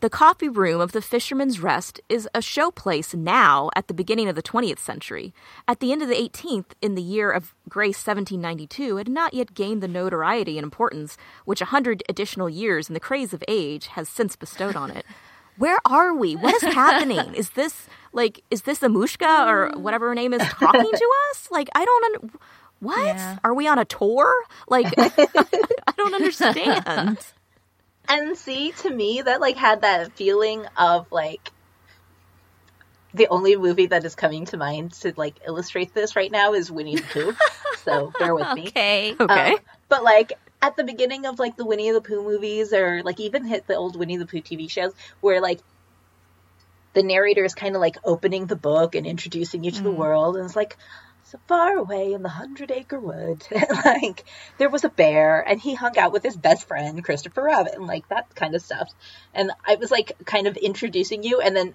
[0.00, 4.36] The coffee room of the Fisherman's Rest is a showplace now at the beginning of
[4.36, 5.32] the 20th century.
[5.66, 9.34] At the end of the 18th, in the year of grace 1792, it had not
[9.34, 11.16] yet gained the notoriety and importance
[11.46, 15.06] which a hundred additional years in the craze of age has since bestowed on it.
[15.56, 16.34] Where are we?
[16.34, 17.34] What is happening?
[17.34, 19.76] Is this like is this Amushka or mm.
[19.76, 21.48] whatever her name is talking to us?
[21.50, 22.32] Like I don't
[22.84, 23.04] what?
[23.04, 23.38] Yeah.
[23.42, 24.32] Are we on a tour?
[24.68, 27.18] Like I don't understand.
[28.08, 31.50] And see, to me, that like had that feeling of like
[33.14, 36.70] the only movie that is coming to mind to like illustrate this right now is
[36.70, 37.32] Winnie the Pooh.
[37.84, 38.66] so bear with me.
[38.68, 39.52] okay, Okay.
[39.52, 39.58] Um,
[39.88, 43.44] but like at the beginning of like the Winnie the Pooh movies, or like even
[43.44, 45.60] hit the old Winnie the Pooh TV shows, where like
[46.92, 50.36] the narrator is kind of like opening the book and introducing you to the world,
[50.36, 50.76] and it's like
[51.24, 53.46] so far away in the Hundred Acre Wood,
[53.84, 54.24] like
[54.58, 58.08] there was a bear, and he hung out with his best friend Christopher Robin, like
[58.08, 58.92] that kind of stuff.
[59.32, 61.74] And I was like kind of introducing you, and then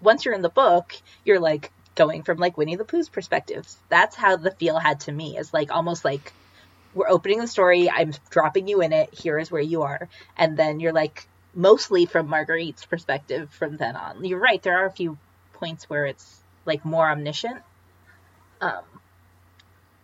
[0.00, 3.76] once you're in the book, you're like going from like Winnie the Pooh's perspectives.
[3.88, 5.36] That's how the feel had to me.
[5.38, 6.32] Is like almost like
[6.94, 10.08] we're opening the story, I'm dropping you in it, here is where you are.
[10.36, 14.24] And then you're like mostly from Marguerite's perspective from then on.
[14.24, 15.18] You're right, there are a few
[15.54, 17.60] points where it's like more omniscient.
[18.60, 18.82] Um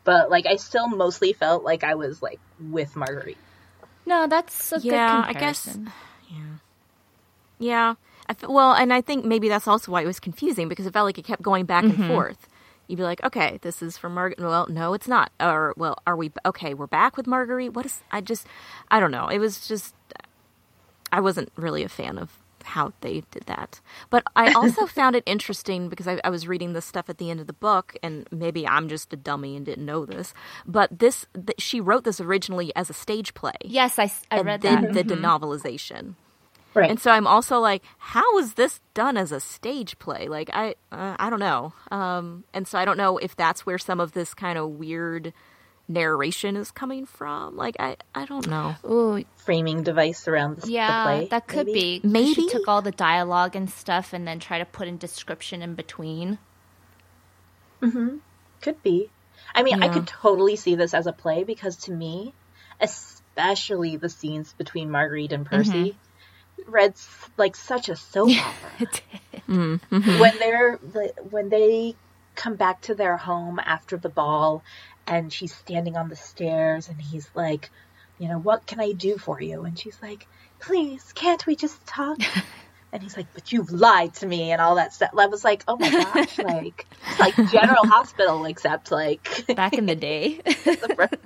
[0.05, 3.37] but like I still mostly felt like I was like with Marguerite.
[4.07, 5.79] no, that's a Yeah, I guess-
[6.29, 6.39] yeah,
[7.59, 7.95] Yeah.
[8.29, 10.93] I f- well, and I think maybe that's also why it was confusing because it
[10.93, 12.49] felt like it kept going back and forth.
[12.87, 14.39] you'd be like, okay, this is from Margaret.
[14.41, 15.31] Well, no, it's not.
[15.41, 16.75] Or well, are we okay?
[16.75, 17.73] We're back with Marguerite.
[17.75, 18.03] What is?
[18.11, 18.47] I just,
[18.91, 19.29] I don't know.
[19.29, 19.95] It was just,
[21.13, 22.31] I wasn't really a fan of
[22.63, 23.81] how they did that.
[24.09, 27.31] But I also found it interesting because I, I, was reading this stuff at the
[27.31, 30.35] end of the book, and maybe I'm just a dummy and didn't know this.
[30.67, 33.53] But this, th- she wrote this originally as a stage play.
[33.65, 35.09] Yes, I, I read then that.
[35.09, 35.25] the mm-hmm.
[35.25, 36.15] novelization.
[36.73, 36.89] Right.
[36.89, 40.29] And so I'm also like, how is this done as a stage play?
[40.29, 41.73] Like I, uh, I don't know.
[41.91, 45.33] Um, and so I don't know if that's where some of this kind of weird
[45.91, 47.57] narration is coming from.
[47.57, 48.77] Like I, I don't know.
[48.85, 50.73] Ooh, framing device around the, play.
[50.73, 51.29] yeah, the play.
[51.29, 52.01] that could maybe?
[52.01, 52.09] be.
[52.09, 55.63] Maybe she took all the dialogue and stuff and then try to put in description
[55.63, 56.39] in between.
[57.83, 58.19] Mm-hmm.
[58.63, 59.11] Could be.
[59.55, 59.87] I mean, yeah.
[59.87, 62.35] I could totally see this as a play because to me,
[62.81, 65.97] especially the scenes between Marguerite and Percy,
[66.61, 66.71] mm-hmm.
[66.71, 66.95] read
[67.37, 68.89] like such a soap opera.
[69.49, 70.21] mm-hmm.
[70.21, 70.77] When they're
[71.31, 71.97] when they
[72.37, 74.63] come back to their home after the ball
[75.11, 77.69] and she's standing on the stairs and he's like,
[78.19, 79.65] you know, what can I do for you?
[79.65, 80.27] And she's like,
[80.61, 82.19] please, can't we just talk?
[82.93, 85.11] And he's like, but you've lied to me and all that stuff.
[85.17, 86.87] I was like, oh my gosh, like,
[87.21, 91.19] like General Hospital, except like back in the day, the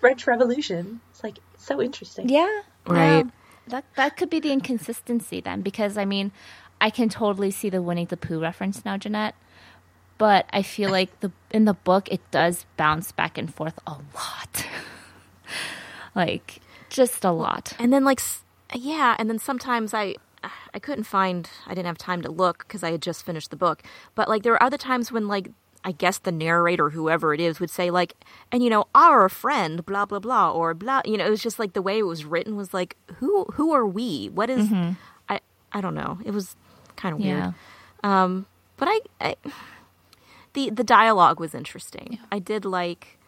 [0.00, 1.00] French Revolution.
[1.10, 2.28] It's like so interesting.
[2.28, 3.20] Yeah, right.
[3.20, 3.32] Um,
[3.68, 6.32] that that could be the inconsistency then, because I mean,
[6.80, 9.36] I can totally see the Winnie the Pooh reference now, Jeanette
[10.18, 13.92] but I feel like the in the book it does bounce back and forth a
[14.14, 14.66] lot.
[16.14, 16.60] like
[16.90, 17.72] just a lot.
[17.78, 18.20] And then like
[18.74, 20.14] yeah, and then sometimes I
[20.74, 23.56] I couldn't find I didn't have time to look cuz I had just finished the
[23.56, 23.82] book.
[24.14, 25.50] But like there were other times when like
[25.86, 28.14] I guess the narrator, whoever it is, would say like,
[28.50, 31.02] and you know, our friend, blah blah blah, or blah.
[31.04, 33.72] You know, it was just like the way it was written was like, who who
[33.72, 34.30] are we?
[34.30, 34.92] What is, mm-hmm.
[35.28, 35.40] I
[35.72, 36.18] I don't know.
[36.24, 36.56] It was
[36.96, 37.38] kind of weird.
[37.38, 37.52] Yeah.
[38.02, 38.46] Um,
[38.76, 39.36] but I, I
[40.54, 42.08] the the dialogue was interesting.
[42.12, 42.26] Yeah.
[42.32, 43.18] I did like.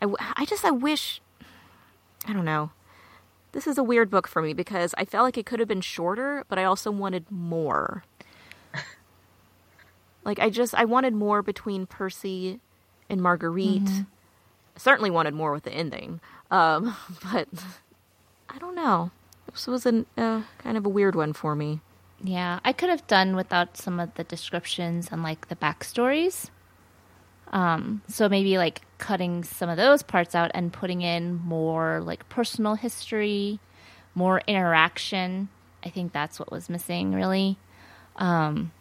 [0.00, 1.20] I, I just I wish.
[2.26, 2.70] I don't know.
[3.52, 5.80] This is a weird book for me because I felt like it could have been
[5.80, 8.04] shorter, but I also wanted more.
[10.24, 12.60] like I just I wanted more between Percy
[13.08, 13.84] and Marguerite.
[13.84, 14.02] Mm-hmm.
[14.76, 16.20] certainly wanted more with the ending,
[16.50, 16.96] um,
[17.32, 17.48] but
[18.48, 19.10] I don't know.
[19.50, 21.80] This was a uh, kind of a weird one for me.
[22.24, 26.50] Yeah, I could have done without some of the descriptions and like the backstories.
[27.52, 32.28] Um, so maybe like cutting some of those parts out and putting in more like
[32.28, 33.60] personal history,
[34.14, 35.48] more interaction.
[35.84, 37.58] I think that's what was missing, really.
[38.16, 38.72] Um,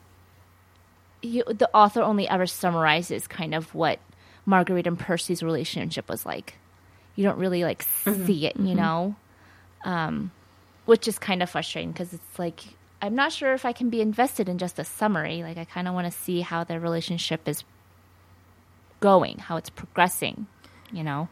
[1.22, 4.00] you, the author only ever summarizes kind of what
[4.46, 6.56] Marguerite and Percy's relationship was like.
[7.16, 8.26] You don't really like mm-hmm.
[8.26, 8.78] see it, you mm-hmm.
[8.78, 9.16] know,
[9.84, 10.32] um,
[10.86, 12.62] which is kind of frustrating because it's like
[13.02, 15.44] I'm not sure if I can be invested in just a summary.
[15.44, 17.64] Like I kind of want to see how their relationship is
[19.02, 20.48] going, how it's progressing,
[20.92, 21.28] you know?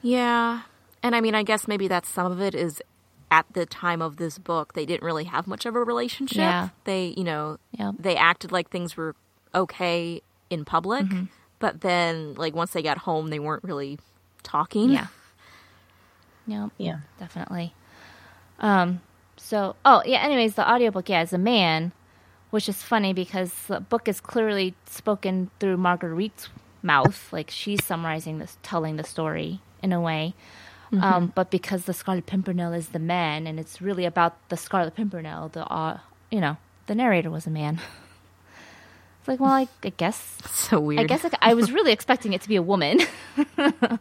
[0.00, 0.62] Yeah.
[1.02, 2.80] And I mean, I guess maybe that's some of it is
[3.30, 6.38] at the time of this book, they didn't really have much of a relationship.
[6.38, 6.68] Yeah.
[6.84, 7.92] They, you know, yeah.
[7.98, 9.14] they acted like things were
[9.54, 11.24] okay in public, mm-hmm.
[11.58, 13.98] but then, like, once they got home, they weren't really
[14.42, 14.90] talking.
[14.90, 15.06] Yeah.
[16.46, 16.68] Yeah.
[16.76, 16.98] Yeah.
[17.18, 17.72] Definitely.
[18.58, 19.00] Um,
[19.36, 21.92] so, oh, yeah, anyways, the audiobook, yeah, is a man,
[22.50, 26.48] which is funny because the book is clearly spoken through Marguerite's
[26.82, 30.34] mouth, like she's summarizing this, telling the story in a way.
[30.92, 31.04] Mm-hmm.
[31.04, 34.96] Um, but because the Scarlet Pimpernel is the man, and it's really about the Scarlet
[34.96, 36.00] Pimpernel, the uh,
[36.30, 36.56] you know,
[36.86, 37.80] the narrator was a man.
[39.20, 41.00] it's like, well, I, I guess so weird.
[41.00, 43.00] I guess like, I was really expecting it to be a woman,
[43.56, 44.00] but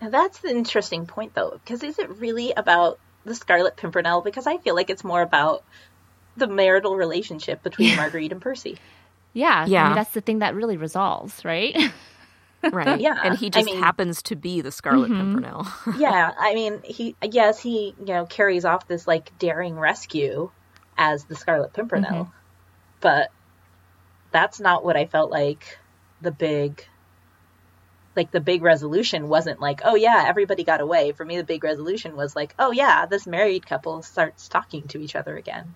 [0.00, 4.20] now that's the interesting point, though, because is it really about the Scarlet Pimpernel?
[4.20, 5.64] Because I feel like it's more about
[6.36, 8.78] the marital relationship between Marguerite and Percy.
[9.32, 9.84] Yeah, yeah.
[9.84, 11.76] I mean, that's the thing that really resolves, right?
[12.72, 13.00] right.
[13.00, 15.34] Yeah, and he just I mean, happens to be the Scarlet mm-hmm.
[15.34, 15.66] Pimpernel.
[15.98, 20.50] yeah, I mean, he yes, he you know carries off this like daring rescue
[20.98, 22.30] as the Scarlet Pimpernel, mm-hmm.
[23.00, 23.30] but
[24.32, 25.78] that's not what I felt like.
[26.22, 26.84] The big,
[28.14, 31.12] like the big resolution wasn't like, oh yeah, everybody got away.
[31.12, 35.00] For me, the big resolution was like, oh yeah, this married couple starts talking to
[35.00, 35.74] each other again.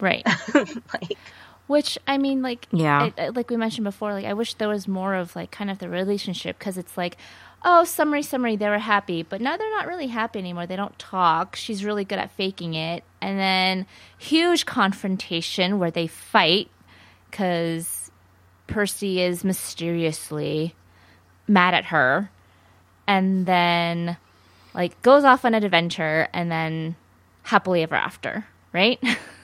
[0.00, 0.26] Right.
[0.54, 1.18] like
[1.66, 4.86] which I mean, like, yeah, uh, like we mentioned before, like I wish there was
[4.86, 7.16] more of like kind of the relationship because it's like,
[7.64, 10.66] oh, summary, summary, they were happy, but now they're not really happy anymore.
[10.66, 11.56] They don't talk.
[11.56, 13.86] She's really good at faking it, and then
[14.18, 16.70] huge confrontation where they fight
[17.30, 18.10] because
[18.68, 20.74] Percy is mysteriously
[21.48, 22.30] mad at her,
[23.08, 24.16] and then
[24.72, 26.94] like goes off on an adventure, and then
[27.42, 29.02] happily ever after, right?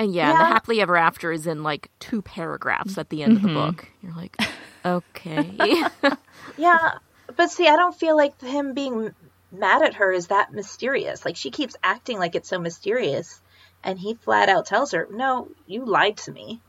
[0.00, 3.36] And yeah, and the happily ever after is in like two paragraphs at the end
[3.36, 3.76] of the mm-hmm.
[3.76, 3.88] book.
[4.02, 4.34] You're like,
[4.82, 5.84] okay.
[6.56, 6.92] Yeah,
[7.36, 9.14] but see, I don't feel like him being
[9.52, 11.26] mad at her is that mysterious.
[11.26, 13.42] Like she keeps acting like it's so mysterious,
[13.84, 16.62] and he flat out tells her, "No, you lied to me.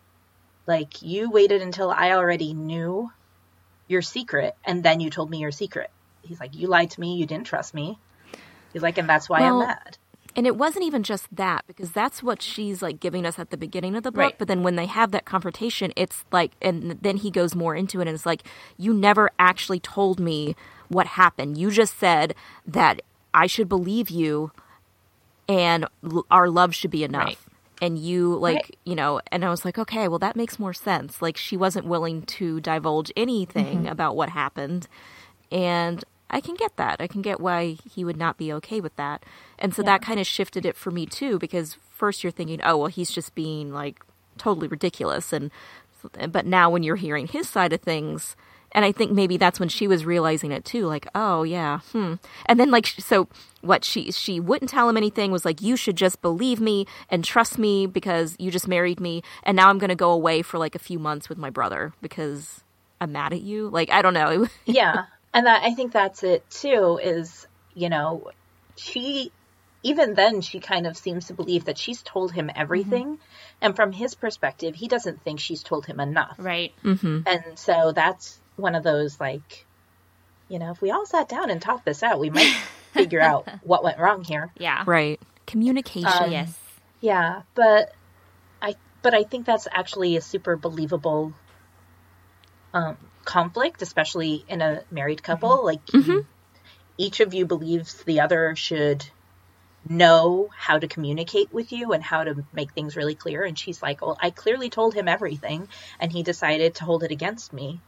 [0.67, 3.11] Like you waited until I already knew
[3.87, 5.89] your secret, and then you told me your secret."
[6.21, 7.15] He's like, "You lied to me.
[7.15, 7.97] You didn't trust me."
[8.73, 9.97] He's like, "And that's why Well, I'm mad."
[10.35, 13.57] And it wasn't even just that because that's what she's like giving us at the
[13.57, 14.19] beginning of the book.
[14.19, 14.37] Right.
[14.37, 17.99] But then when they have that confrontation, it's like, and then he goes more into
[17.99, 18.43] it, and it's like,
[18.77, 20.55] you never actually told me
[20.87, 21.57] what happened.
[21.57, 22.33] You just said
[22.65, 23.01] that
[23.33, 24.51] I should believe you,
[25.49, 27.25] and l- our love should be enough.
[27.25, 27.37] Right.
[27.81, 28.77] And you like, Right.
[28.85, 31.21] you know, and I was like, okay, well, that makes more sense.
[31.21, 33.87] Like, she wasn't willing to divulge anything mm-hmm.
[33.87, 34.87] about what happened,
[35.51, 37.01] and I can get that.
[37.01, 39.23] I can get why he would not be okay with that.
[39.59, 42.77] And so that kind of shifted it for me too because first you're thinking, "Oh,
[42.77, 44.03] well he's just being like
[44.37, 45.51] totally ridiculous." And
[46.29, 48.35] but now when you're hearing his side of things,
[48.71, 52.15] and I think maybe that's when she was realizing it too, like, "Oh, yeah." Hmm.
[52.45, 53.27] And then like so
[53.59, 57.25] what she she wouldn't tell him anything was like, "You should just believe me and
[57.25, 60.57] trust me because you just married me and now I'm going to go away for
[60.57, 62.63] like a few months with my brother because
[63.01, 64.47] I'm mad at you." Like, I don't know.
[64.65, 68.31] yeah and that i think that's it too is you know
[68.75, 69.31] she
[69.83, 73.17] even then she kind of seems to believe that she's told him everything
[73.61, 76.73] and from his perspective he doesn't think she's told him enough Right.
[76.83, 77.21] mm-hmm.
[77.25, 79.65] and so that's one of those like
[80.49, 82.53] you know if we all sat down and talked this out we might
[82.93, 84.83] figure out what went wrong here Yeah.
[84.85, 85.19] Right.
[85.47, 86.07] Communication.
[86.07, 86.57] Um, Yes.
[86.99, 87.93] yeah but
[88.61, 91.33] i but i think that's actually a super believable
[92.73, 95.99] um conflict especially in a married couple like you-
[96.97, 99.05] each of you believes the other should
[99.89, 103.43] know how to communicate with you and how to make things really clear.
[103.43, 105.67] And she's like well i clearly told him everything
[105.99, 107.79] and he decided to hold it against me.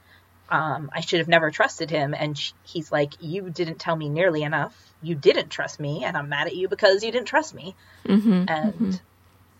[0.50, 2.14] Um, i should have never trusted him.
[2.18, 4.76] And sh- he's like you didn't tell me nearly enough.
[5.04, 7.76] You didn't trust me and i'm mad at you because you didn't trust me.
[8.06, 8.46] Mm-hmm.
[8.48, 9.02] and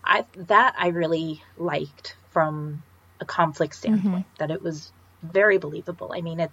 [0.02, 2.82] I that I really liked from
[3.20, 4.90] a conflict standpoint that it was
[5.24, 6.12] very believable.
[6.14, 6.50] I mean, it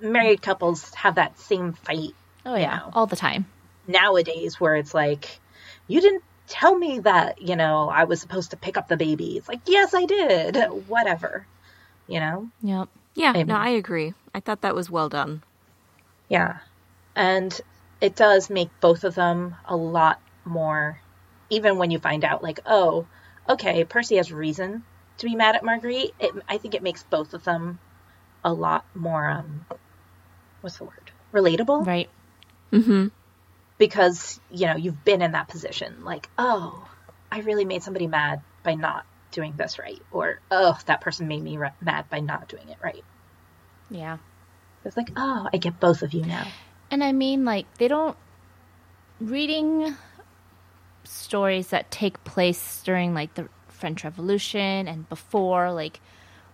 [0.00, 2.14] married couples have that same fight
[2.44, 2.78] Oh yeah.
[2.78, 2.90] know.
[2.94, 3.46] All the time.
[3.86, 5.38] nowadays where it's like
[5.86, 9.36] you didn't tell me that, you know, I was supposed to pick up the baby.
[9.36, 10.56] It's like, yes, I did.
[10.88, 11.46] Whatever.
[12.08, 12.48] You know?
[12.62, 12.88] Yep.
[13.14, 14.14] Yeah, no, I agree.
[14.34, 15.42] I thought that was well done.
[16.28, 16.58] Yeah.
[17.14, 17.58] And
[18.00, 20.98] it does make both of them a lot more,
[21.50, 23.06] even when you find out, like, oh,
[23.48, 24.82] okay, Percy has reason
[25.22, 26.14] to be mad at Marguerite.
[26.20, 27.78] It, I think it makes both of them
[28.44, 29.64] a lot more, um,
[30.60, 31.10] what's the word?
[31.32, 31.86] Relatable.
[31.86, 32.10] Right.
[32.72, 33.08] Mm-hmm.
[33.78, 36.04] Because, you know, you've been in that position.
[36.04, 36.86] Like, oh,
[37.30, 40.00] I really made somebody mad by not doing this right.
[40.10, 43.04] Or, oh, that person made me re- mad by not doing it right.
[43.90, 44.18] Yeah.
[44.84, 46.46] It's like, oh, I get both of you now.
[46.90, 48.16] And I mean, like, they don't.
[49.20, 49.94] Reading
[51.04, 53.48] stories that take place during, like, the
[53.82, 56.00] French Revolution and before, like,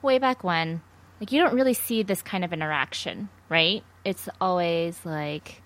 [0.00, 0.80] way back when,
[1.20, 3.84] like, you don't really see this kind of interaction, right?
[4.02, 5.60] It's always like,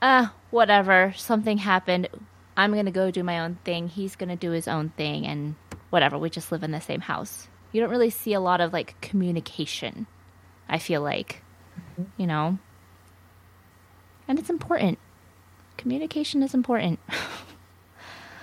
[0.00, 2.08] ah, whatever, something happened.
[2.56, 3.88] I'm going to go do my own thing.
[3.88, 5.54] He's going to do his own thing, and
[5.90, 6.16] whatever.
[6.16, 7.46] We just live in the same house.
[7.72, 10.06] You don't really see a lot of, like, communication,
[10.66, 11.42] I feel like,
[12.16, 12.58] you know?
[14.26, 14.98] and it's important.
[15.76, 16.98] Communication is important.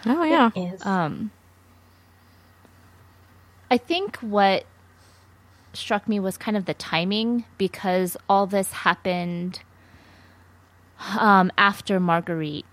[0.05, 0.49] Oh yeah.
[0.55, 1.31] Is Um,
[3.71, 4.65] I think what
[5.73, 9.61] struck me was kind of the timing because all this happened
[11.17, 12.65] um, after Marguerite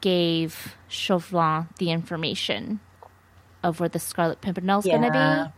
[0.00, 2.80] gave Chauvelin the information
[3.62, 5.52] of where the Scarlet Pimpernel Pimpernel's going to be.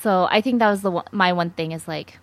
[0.00, 2.18] So I think that was the one, my one thing is like,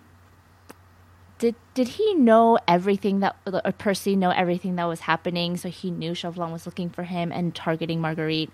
[1.38, 5.56] did did he know everything that or Percy know everything that was happening?
[5.56, 8.50] So he knew Chauvelin was looking for him and targeting Marguerite,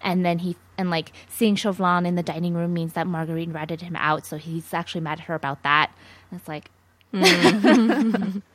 [0.00, 3.82] and then he and like seeing Chauvelin in the dining room means that Marguerite ratted
[3.82, 4.26] him out.
[4.26, 5.92] So he's actually mad at her about that.
[6.30, 6.70] And it's like,
[7.12, 8.42] mm.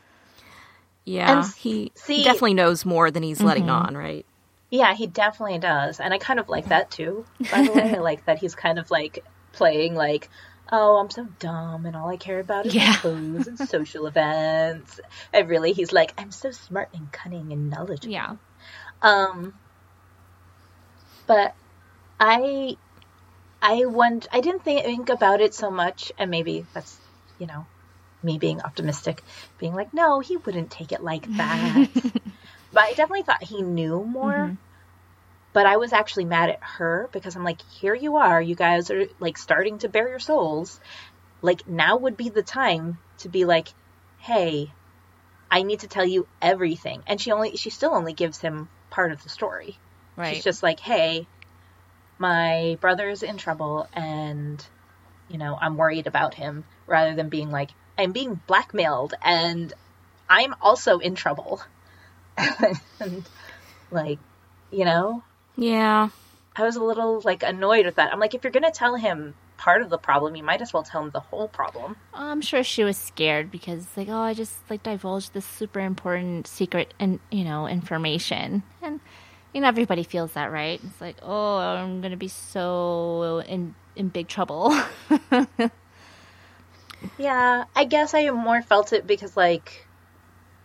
[1.10, 1.40] Yeah.
[1.40, 3.88] And he, see- definitely knows more than he's letting mm-hmm.
[3.88, 4.28] on, right?
[4.70, 6.00] Yeah, he definitely does.
[6.00, 7.26] And I kind of like that too.
[7.52, 10.30] By the way, I like that he's kind of like playing like,
[10.72, 12.94] oh, I'm so dumb and all I care about is Yeah.
[13.02, 15.00] clothes and social events.
[15.34, 18.14] And really, he's like, I'm so smart and cunning and knowledgeable.
[18.14, 18.36] yeah,
[19.02, 19.54] Um,
[21.28, 21.54] but
[22.20, 22.78] I,
[23.62, 24.28] I went.
[24.32, 27.00] I didn't think about it so much, and maybe that's
[27.38, 27.68] you know,
[28.24, 29.24] me being optimistic,
[29.60, 31.90] being like, no, he wouldn't take it like that.
[32.74, 34.54] but I definitely thought he knew more.
[35.54, 38.92] But I was actually mad at her because I'm like, here you are, you guys
[38.92, 40.80] are like starting to bare your souls.
[41.42, 43.70] Like now would be the time to be like,
[44.20, 44.72] hey,
[45.50, 47.02] I need to tell you everything.
[47.08, 49.78] And she only she still only gives him part of the story.
[50.16, 50.36] Right.
[50.36, 51.28] She's just like, hey,
[52.18, 54.64] my brother's in trouble and
[55.30, 59.74] you know, I'm worried about him rather than being like, I'm being blackmailed and
[60.28, 61.62] I'm also in trouble.
[63.00, 63.28] and
[63.92, 64.20] like,
[64.72, 65.24] you know,
[65.60, 66.10] Yeah.
[66.56, 68.12] I was a little like annoyed with that.
[68.12, 70.84] I'm like, if you're gonna tell him part of the problem, you might as well
[70.84, 71.96] tell him the whole problem.
[72.14, 76.48] I'm sure she was scared because like, oh, I just like divulged this super important
[76.48, 79.00] secret and you know information, and
[79.54, 80.82] you know everybody feels that, right?
[80.84, 84.78] It's like, oh, I'm gonna be so in in big trouble.
[87.18, 89.88] Yeah, I guess I more felt it because like,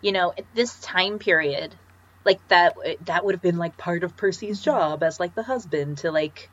[0.00, 1.74] you know, at this time period,
[2.24, 5.98] like that that would have been like part of Percy's job as like the husband
[5.98, 6.50] to like,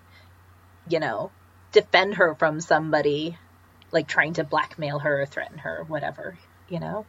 [0.88, 1.32] you know,
[1.72, 3.38] defend her from somebody
[3.92, 6.38] like trying to blackmail her or threaten her or whatever,
[6.70, 7.06] you know.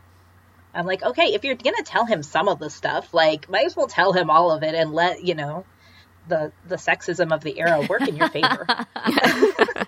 [0.74, 3.76] I'm like, okay, if you're gonna tell him some of the stuff, like, might as
[3.76, 5.64] well tell him all of it and let you know
[6.28, 8.66] the the sexism of the era work in your favor.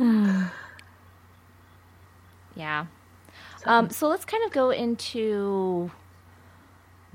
[2.56, 2.86] yeah.
[3.64, 5.90] Um, so let's kind of go into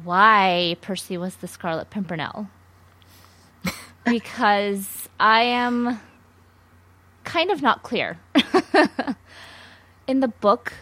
[0.03, 2.49] why Percy was the Scarlet Pimpernel.
[4.05, 5.99] because I am
[7.23, 8.19] kind of not clear.
[10.07, 10.73] In the book,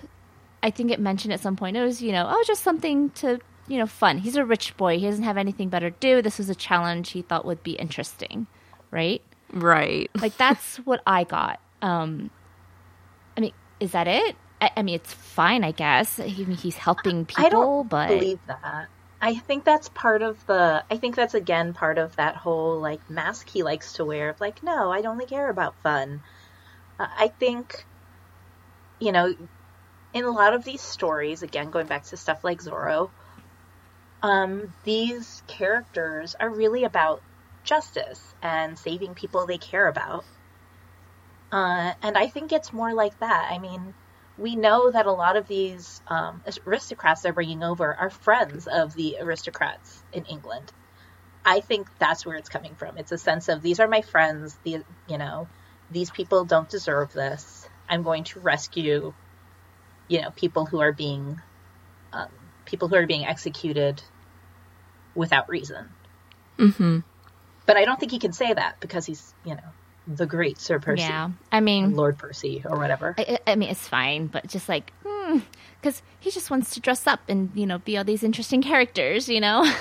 [0.62, 3.40] I think it mentioned at some point it was, you know, oh, just something to,
[3.68, 4.18] you know, fun.
[4.18, 5.00] He's a rich boy.
[5.00, 6.22] He doesn't have anything better to do.
[6.22, 8.48] This was a challenge he thought would be interesting,
[8.92, 9.22] right?
[9.52, 10.10] Right.
[10.22, 11.60] Like that's what I got.
[11.82, 12.30] Um,
[13.38, 14.36] I mean, is that it?
[14.62, 16.18] I, I mean, it's fine, I guess.
[16.18, 18.88] He, he's helping people, I don't but believe that.
[19.24, 20.84] I think that's part of the.
[20.92, 24.28] I think that's again part of that whole like mask he likes to wear.
[24.28, 26.22] Of like, no, I only care about fun.
[27.00, 27.86] Uh, I think,
[29.00, 29.34] you know,
[30.14, 33.12] in a lot of these stories, again going back to stuff like Zorro,
[34.22, 37.22] um, these characters are really about
[37.64, 40.26] justice and saving people they care about.
[41.50, 43.48] Uh, and I think it's more like that.
[43.54, 43.94] I mean,
[44.38, 48.94] we know that a lot of these um, aristocrats they're bringing over are friends of
[48.96, 50.72] the aristocrats in England.
[51.46, 52.98] I think that's where it's coming from.
[52.98, 54.58] It's a sense of these are my friends.
[54.64, 55.48] The you know
[55.92, 57.68] these people don't deserve this.
[57.88, 59.14] I'm going to rescue
[60.08, 61.42] you know people who are being
[62.12, 62.30] um,
[62.66, 64.02] people who are being executed
[65.16, 65.90] without reason.
[66.58, 67.00] Mm-hmm.
[67.66, 69.70] But I don't think he can say that because he's you know
[70.08, 71.30] the great Sir Percy, yeah.
[71.52, 73.16] I mean, Lord Percy, or whatever.
[73.18, 75.40] I, I mean, it's fine, but just like, hmm,
[75.80, 79.30] because he just wants to dress up and you know be all these interesting characters,
[79.30, 79.72] you know.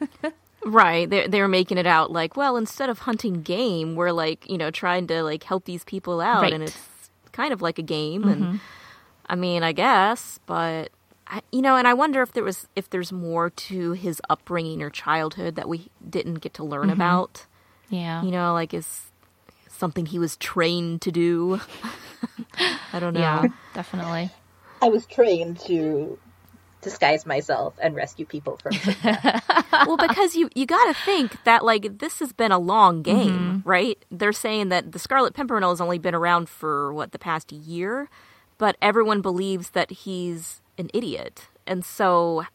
[0.64, 1.08] Right.
[1.08, 4.70] They're they're making it out like, well, instead of hunting game, we're like, you know,
[4.70, 6.52] trying to like help these people out Right.
[6.52, 6.78] and it's
[7.32, 8.56] kind of like a game and mm-hmm.
[9.26, 10.90] I mean, I guess, but
[11.26, 14.82] I, you know, and I wonder if there was if there's more to his upbringing
[14.82, 17.00] or childhood that we didn't get to learn mm-hmm.
[17.00, 17.46] about.
[17.88, 18.22] yeah.
[18.22, 19.09] You know, like is
[19.80, 21.60] something he was trained to do.
[22.92, 23.20] I don't know.
[23.20, 23.46] yeah.
[23.74, 24.30] Definitely.
[24.82, 26.18] I was trained to
[26.80, 28.72] disguise myself and rescue people from.
[29.86, 33.18] well, because you you got to think that like this has been a long mm-hmm.
[33.18, 34.02] game, right?
[34.10, 38.08] They're saying that the Scarlet Pimpernel has only been around for what the past year,
[38.58, 42.46] but everyone believes that he's an idiot, and so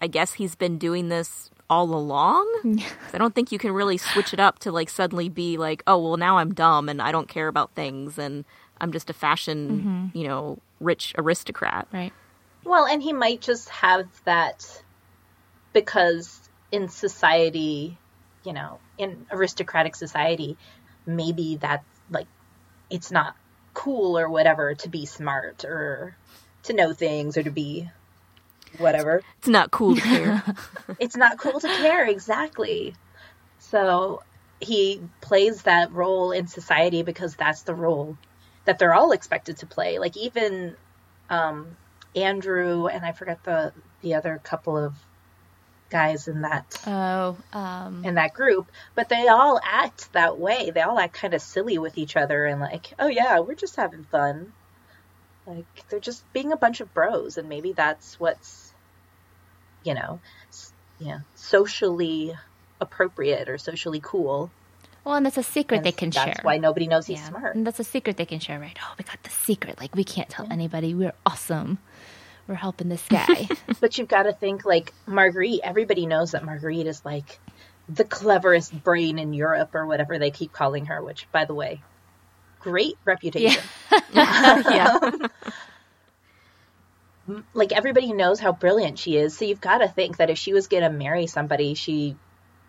[0.00, 2.46] I guess he's been doing this all along.
[3.12, 5.98] I don't think you can really switch it up to like suddenly be like, oh
[5.98, 8.44] well, now I'm dumb and I don't care about things and
[8.80, 10.18] I'm just a fashion, mm-hmm.
[10.18, 11.88] you know, rich aristocrat.
[11.92, 12.12] Right.
[12.64, 14.82] well, and he might just have that
[15.72, 17.98] because in society,
[18.44, 20.56] you know, in aristocratic society,
[21.06, 22.26] maybe that's like
[22.90, 23.36] it's not
[23.74, 26.16] cool or whatever to be smart or
[26.64, 27.88] to know things or to be
[28.78, 29.22] whatever.
[29.38, 30.42] It's not cool to care.
[30.98, 32.94] it's not cool to care exactly
[33.58, 34.22] so
[34.60, 38.16] he plays that role in society because that's the role
[38.64, 40.74] that they're all expected to play like even
[41.30, 41.76] um
[42.16, 44.94] andrew and i forget the the other couple of
[45.90, 47.36] guys in that Oh.
[47.52, 48.04] Um.
[48.04, 51.78] in that group but they all act that way they all act kind of silly
[51.78, 54.52] with each other and like oh yeah we're just having fun
[55.48, 58.72] like they're just being a bunch of bros and maybe that's what's
[59.84, 60.20] you know
[60.98, 62.34] yeah socially
[62.80, 64.50] appropriate or socially cool
[65.04, 66.34] Well, and that's a secret and they can that's share.
[66.34, 67.28] That's why nobody knows he's yeah.
[67.28, 68.76] smart And that's a secret they can share, right?
[68.80, 69.80] Oh, we got the secret.
[69.80, 70.94] Like we can't tell anybody.
[70.94, 71.78] We're awesome.
[72.46, 73.48] We're helping this guy.
[73.80, 77.40] but you've got to think like marguerite everybody knows that marguerite is like
[77.88, 81.82] the cleverest brain in Europe or whatever they keep calling her, which, by the way,
[82.60, 83.62] great reputation.
[84.12, 85.10] yeah.
[87.54, 90.52] like everybody knows how brilliant she is, so you've got to think that if she
[90.52, 92.16] was going to marry somebody, she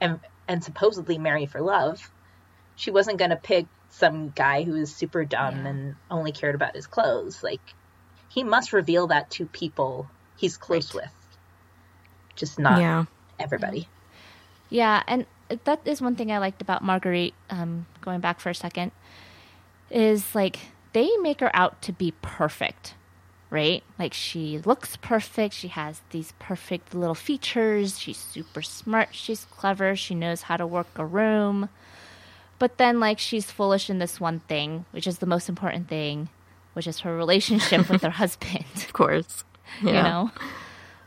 [0.01, 2.11] and and supposedly marry for love,
[2.75, 5.67] she wasn't going to pick some guy who is super dumb Yeah.
[5.69, 7.43] and only cared about his clothes.
[7.43, 7.61] Like
[8.29, 11.03] he must reveal that to people he's close Right.
[11.03, 11.37] with,
[12.35, 13.05] just not yeah.
[13.39, 13.87] everybody.
[14.69, 15.25] Yeah, and
[15.63, 17.33] that is one thing I liked about Marguerite.
[17.49, 18.91] Um, going back for a second,
[19.91, 20.59] is like
[20.93, 22.95] they make her out to be perfect,
[23.49, 23.83] right?
[23.97, 25.53] Like she looks perfect.
[25.53, 27.99] She has these perfect little features.
[27.99, 29.09] She's super smart.
[29.11, 29.95] She's clever.
[29.95, 31.69] She knows how to work a room.
[32.59, 36.27] But then, like, she's foolish in this one thing, which is the most important thing,
[36.73, 38.65] which is her relationship with her husband.
[38.75, 39.43] Of course.
[39.83, 39.89] Yeah.
[39.89, 40.41] You know, I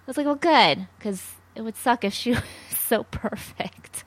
[0.06, 1.20] was like, well, good, because
[1.56, 4.04] it would suck if she was so perfect.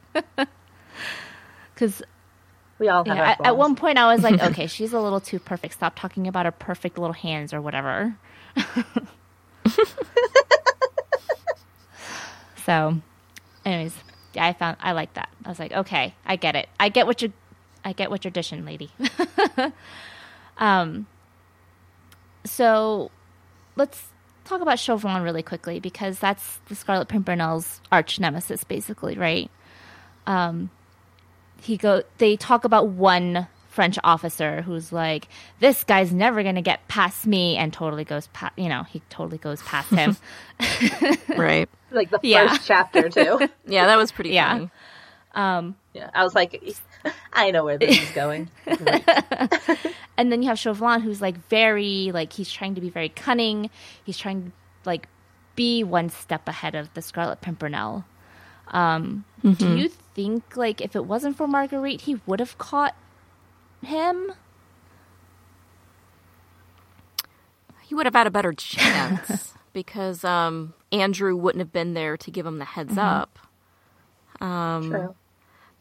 [1.74, 2.02] Because
[2.78, 5.40] We all have at, at one point I was like, okay, she's a little too
[5.40, 5.76] perfect.
[5.76, 8.18] Stop talking about her perfect little hands or whatever.
[12.66, 12.98] so,
[13.66, 13.96] anyways,
[14.34, 15.30] yeah, I found I like that.
[15.46, 16.68] I was like, okay, I get it.
[16.80, 17.32] I get what you,
[17.84, 18.92] I get what you're dishing, lady.
[20.58, 21.08] um.
[22.44, 23.10] So,
[23.76, 24.10] let's
[24.44, 29.50] talk about Chauvelin really quickly because that's the Scarlet Pimpernel's arch nemesis, basically, right?
[30.28, 30.70] Um,
[31.66, 32.04] he go.
[32.20, 35.28] They talk about one French officer who's like,
[35.60, 38.54] "This guy's never gonna get past me," and totally goes past.
[38.58, 40.16] You know, he totally goes past him.
[41.38, 41.68] Right.
[41.92, 42.48] like the Yeah.
[42.50, 43.50] first chapter too.
[43.68, 44.52] Yeah, that was pretty Yeah.
[44.54, 44.70] funny.
[45.34, 46.64] um, yeah, I was like,
[47.34, 48.50] I know where this is going.
[50.18, 53.70] And then you have Chauvelin, who's like very like he's trying to be very cunning.
[54.06, 54.52] He's trying to
[54.86, 55.08] like
[55.56, 58.06] be one step ahead of the Scarlet Pimpernel.
[58.70, 62.96] Um, Do you think like if it wasn't for Marguerite, he would have caught
[63.84, 64.32] him?
[67.84, 72.32] He would have had a better chance because um, Andrew wouldn't have been there to
[72.32, 73.38] give him the heads up.
[74.42, 75.16] Um, True.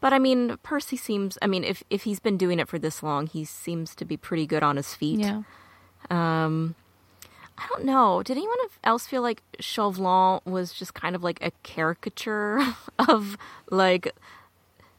[0.01, 1.37] But I mean, Percy seems.
[1.41, 4.17] I mean, if if he's been doing it for this long, he seems to be
[4.17, 5.19] pretty good on his feet.
[5.19, 5.41] Yeah.
[6.11, 6.75] Um,
[7.57, 8.21] I don't know.
[8.23, 12.59] Did anyone else feel like Chauvelin was just kind of like a caricature
[12.99, 13.37] of
[13.71, 14.13] like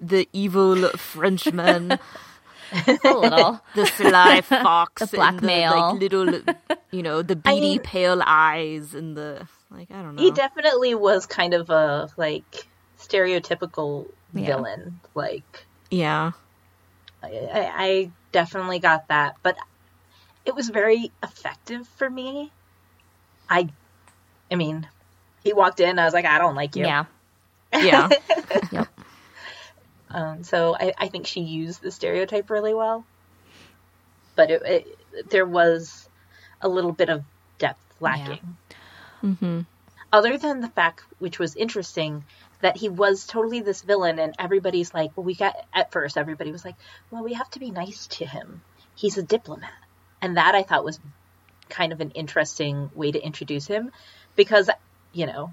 [0.00, 1.92] the evil Frenchman,
[2.72, 3.60] a little.
[3.74, 5.72] the sly fox, The blackmail.
[5.92, 6.54] and the, like little,
[6.90, 9.90] you know, the I beady mean- pale eyes and the like.
[9.90, 10.22] I don't know.
[10.22, 12.66] He definitely was kind of a like
[12.98, 14.46] stereotypical Yeah.
[14.46, 15.00] villain.
[15.14, 16.32] Like yeah,
[17.22, 19.56] I, I I definitely got that, but
[20.46, 22.52] it was very effective for me.
[23.48, 23.68] I,
[24.50, 24.88] I mean,
[25.44, 25.98] he walked in.
[25.98, 26.82] I was like, I don't like you.
[26.82, 27.04] Yeah.
[27.72, 28.08] yeah,
[28.72, 28.88] Yep.
[30.10, 33.04] Um, so I, I think she used the stereotype really well,
[34.36, 36.08] but it, it, there was
[36.62, 37.24] a little bit of
[37.58, 38.56] depth lacking.
[39.20, 39.60] hmm
[40.12, 42.24] Other than the fact, which was interesting,
[42.60, 46.52] that he was totally this villain, and everybody's like, well, we got at first everybody
[46.52, 46.76] was like,
[47.10, 48.62] well, we have to be nice to him.
[48.94, 49.72] He's a diplomat,
[50.22, 50.98] and that I thought was
[51.68, 53.90] kind of an interesting way to introduce him,
[54.36, 54.70] because
[55.12, 55.52] you know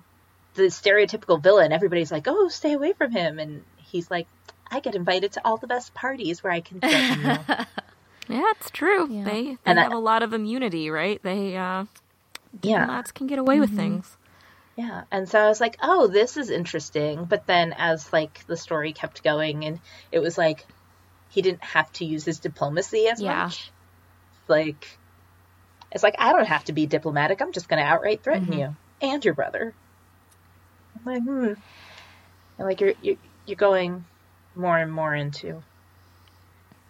[0.56, 4.28] the stereotypical villain, everybody's like, oh, stay away from him, and he's like,
[4.70, 7.56] I get invited to all the best parties where I can threaten you.
[8.36, 9.08] yeah, it's true.
[9.10, 9.24] Yeah.
[9.24, 11.22] They they And I- have a lot of immunity, right?
[11.24, 11.86] They uh,
[12.62, 12.80] yeah.
[12.80, 14.16] diplomats can get away with things.
[14.76, 18.58] Yeah, and so I was like, "Oh, this is interesting." But then, as like the
[18.58, 19.80] story kept going, and
[20.12, 20.66] it was like
[21.30, 23.44] he didn't have to use his diplomacy as Yeah.
[23.46, 23.72] much.
[24.48, 24.98] Like,
[25.92, 27.42] it's like I don't have to be diplomatic.
[27.42, 28.60] I'm just going to outright threaten Mm-hmm.
[28.60, 29.74] you and your brother.
[31.06, 31.54] I'm like, hmm.
[32.58, 34.06] And like you're you're you're going
[34.56, 35.64] more and more into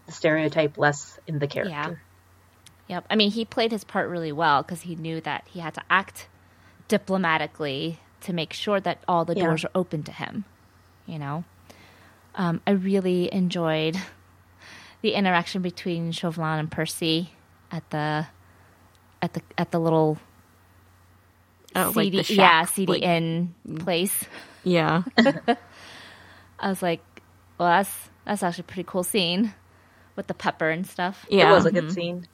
[0.05, 1.71] the stereotype, less in the character.
[1.71, 2.95] Yeah.
[2.95, 3.05] Yep.
[3.09, 5.81] I mean, he played his part really well because he knew that he had to
[5.89, 6.27] act
[6.89, 9.45] diplomatically to make sure that all the Yeah.
[9.45, 10.43] doors are open to him.
[11.05, 11.43] You know,
[12.35, 13.97] um, I really enjoyed
[15.01, 17.31] the interaction between Chauvelin and Percy
[17.73, 18.27] at the
[19.21, 20.17] at the at the little
[21.75, 24.25] Oh, like CD, the shack, yeah CD like- Inn place.
[24.63, 27.01] Yeah, I was like,
[27.57, 29.53] well, that's that's actually a pretty cool scene
[30.15, 31.25] with the pepper and stuff.
[31.29, 31.49] yeah.
[31.51, 31.93] It was a good mm-hmm.
[31.93, 32.27] scene.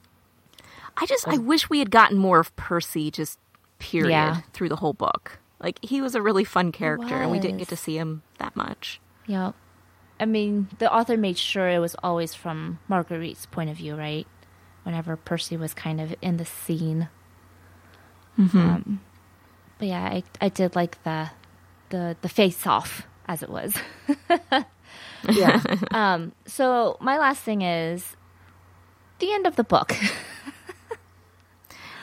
[0.98, 3.40] I just I wish we had gotten more of Percy just
[3.80, 4.42] period Yeah.
[4.52, 5.40] through the whole book.
[5.62, 8.56] Like he was a really fun character and we didn't get to see him that
[8.58, 9.00] much.
[9.26, 9.54] Yeah.
[10.20, 14.28] I mean, the author made sure it was always from Marguerite's point of view, right?
[14.84, 17.10] Whenever Percy was kind of in the scene.
[18.38, 19.02] Um,
[19.78, 21.30] but yeah, I, I did like the
[21.90, 23.76] the the face off as it was.
[25.28, 25.62] Yeah.
[25.92, 28.16] Um, so my last thing is
[29.20, 29.96] the end of the book.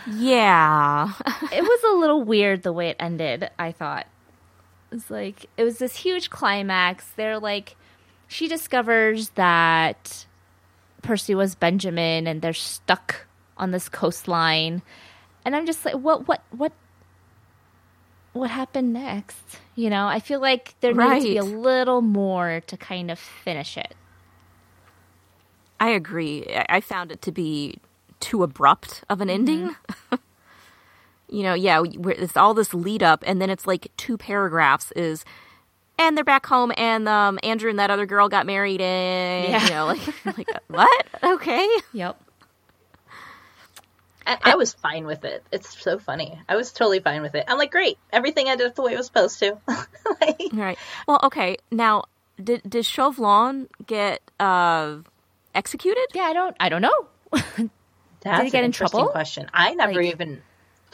[0.09, 1.13] Yeah.
[1.53, 4.07] it was a little weird the way it ended, I thought.
[4.93, 7.07] It's like it was this huge climax.
[7.17, 7.77] They're like
[8.29, 10.27] she discovers that
[11.07, 13.27] Percy was Benjamin and they're stuck
[13.57, 14.83] on this coastline.
[15.45, 16.73] And I'm just like what what what
[18.33, 19.59] what happened next?
[19.75, 23.19] You know, I feel like there needs to be a little more to kind of
[23.19, 23.95] finish it.
[25.79, 26.47] I agree.
[26.69, 27.79] I- found it to be
[28.21, 29.35] too abrupt of an mm-hmm.
[29.35, 29.77] ending.
[31.29, 35.25] you know, yeah, it's all this lead up, and then it's like two paragraphs is,
[35.99, 39.65] and they're back home, and um, Andrew and that other girl got married, and Yeah.
[39.65, 41.07] you know, like, like what?
[41.23, 42.21] Okay, Yep.
[44.27, 45.45] I, I was fine with it.
[45.53, 46.39] It's so funny.
[46.49, 47.45] I was totally fine with it.
[47.47, 47.97] I'm like, great.
[48.13, 49.57] Everything ended up the way it was supposed to.
[49.69, 50.79] like, all right.
[51.07, 51.59] Well, okay.
[51.71, 52.05] Now,
[52.43, 54.97] did did Chauvelin get uh,
[55.55, 56.07] executed?
[56.13, 57.07] Yeah, I don't I don't know.
[58.21, 59.07] that's he get an in trouble?
[59.09, 59.49] question.
[59.55, 60.43] I never Like- even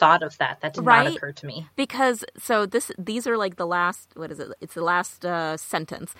[0.03, 0.55] thought of that.
[0.61, 1.05] That did Right?
[1.09, 1.67] not occur to me.
[1.75, 5.55] because so this these are like the last what is it it's the last uh,
[5.57, 6.13] sentence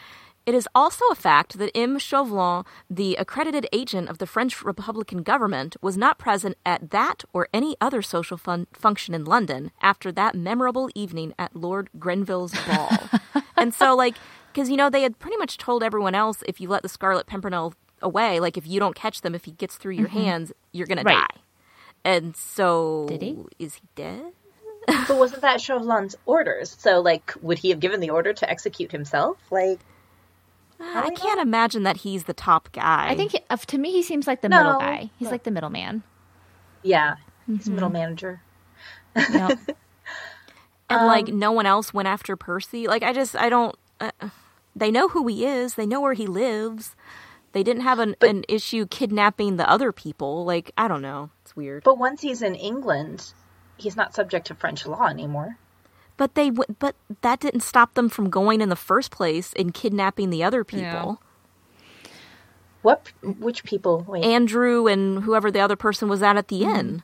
[0.46, 1.98] it is also a fact that M.
[1.98, 7.48] Chauvelin, the accredited agent of the French Republican government, was not present at that or
[7.54, 12.92] any other social fun- function in London after that memorable evening at Lord Grenville's ball.
[13.56, 14.16] and so, like,
[14.52, 17.26] because, you know, they had pretty much told everyone else if you let the Scarlet
[17.26, 20.88] Pimpernel away, like, if you don't catch them, if he gets through your hands, you're
[20.88, 21.28] going to die.
[22.06, 23.06] And so.
[23.08, 23.38] Did he?
[23.60, 24.34] Is he dead?
[24.88, 26.76] But wasn't that Chauvelin's orders?
[26.78, 29.38] So, like, would he have given the order to execute himself?
[29.50, 29.80] Like,
[30.80, 33.08] I can't imagine that he's the top guy.
[33.10, 34.58] I think he, uh, to me he seems like the No.
[34.58, 35.10] middle guy.
[35.18, 36.04] He's like the middleman.
[36.82, 37.16] yeah,
[37.48, 38.42] he's middle manager.
[39.16, 39.60] Yep.
[40.90, 42.88] and like no one else went after Percy.
[42.88, 43.76] Like I just I don't.
[44.02, 44.12] Uh,
[44.76, 45.76] they know who he is.
[45.76, 46.96] They know where he lives.
[47.54, 50.44] They didn't have an, an issue kidnapping the other people.
[50.44, 51.30] Like I don't know.
[51.44, 51.84] It's weird.
[51.84, 53.34] But once he's in England,
[53.78, 55.58] he's not subject to French law anymore.
[56.18, 59.74] But they w- but that didn't stop them from going in the first place and
[59.74, 61.22] kidnapping the other people.
[62.82, 63.12] What?
[63.22, 64.06] Which people?
[64.08, 64.24] Wait.
[64.24, 66.70] Andrew and whoever the other person was at at the hmm.
[66.76, 67.04] inn.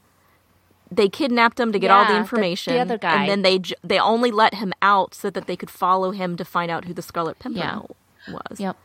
[0.91, 3.21] They kidnapped him to get all the Yeah, the- the information, other guy.
[3.21, 6.35] and then they j- they only let him out so that they could follow him
[6.37, 7.95] to find out who the Scarlet Pimpernel
[8.27, 8.59] was.
[8.59, 8.75] Yep.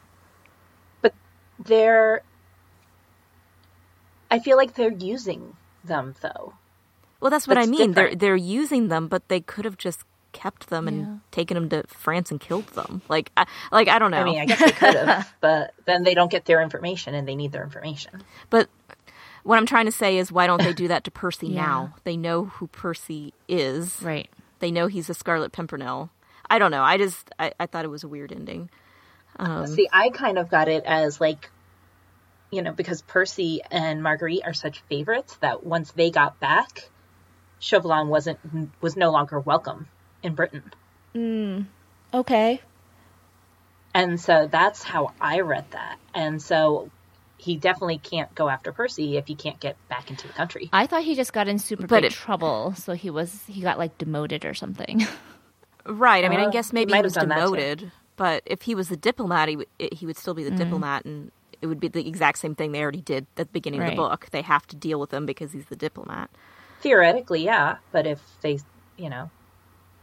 [1.59, 2.22] But they're.
[4.30, 6.55] I feel like they're using them though.
[7.20, 7.92] Well, that's what I That's mean.
[7.92, 11.14] They're they're using them, but they could have just kept them and Yeah.
[11.30, 13.02] taken them to France and killed them.
[13.09, 14.18] Like, I, like I don't know.
[14.18, 17.26] I mean, I guess they could have, but then they don't get their information, and
[17.28, 18.22] they need their information.
[18.50, 18.68] but
[19.44, 21.62] what I'm trying to say is, why don't they do that to Percy Yeah.
[21.66, 21.94] now?
[22.05, 24.00] They know who Percy is.
[24.02, 24.28] Right.
[24.59, 26.11] They know he's a Scarlet Pimpernel.
[26.50, 26.82] I don't know.
[26.82, 28.70] I just I, I thought it was a weird ending.
[29.39, 31.51] Um, See, I kind of got it as like,
[32.51, 36.89] you know, because Percy and Marguerite are such favorites that once they got back,
[37.59, 38.39] Chauvelin wasn't
[38.80, 39.89] was no longer welcome
[40.22, 40.62] in Britain,
[41.14, 41.66] Mm,
[42.12, 42.61] Okay.
[43.95, 45.99] and so that's how I read that.
[46.14, 46.91] And so
[47.39, 50.70] he definitely can't go after Percy if he can't get back into the country.
[50.72, 53.61] I thought he just got in super But big it- trouble, so he was he
[53.61, 55.07] got like demoted or something.
[55.87, 56.24] Right.
[56.24, 58.75] I mean, I Uh, guess maybe might he was done that demoted, but if he
[58.75, 60.59] was the diplomat, he, would- he would still be the Mm-hmm.
[60.59, 61.31] diplomat, and
[61.62, 63.93] it would be the exact same thing they already did at the beginning of the
[63.97, 64.27] book.
[64.31, 66.31] They have to deal with him because he's the diplomat.
[66.81, 68.59] Theoretically, yeah, but if they,
[68.99, 69.31] you know,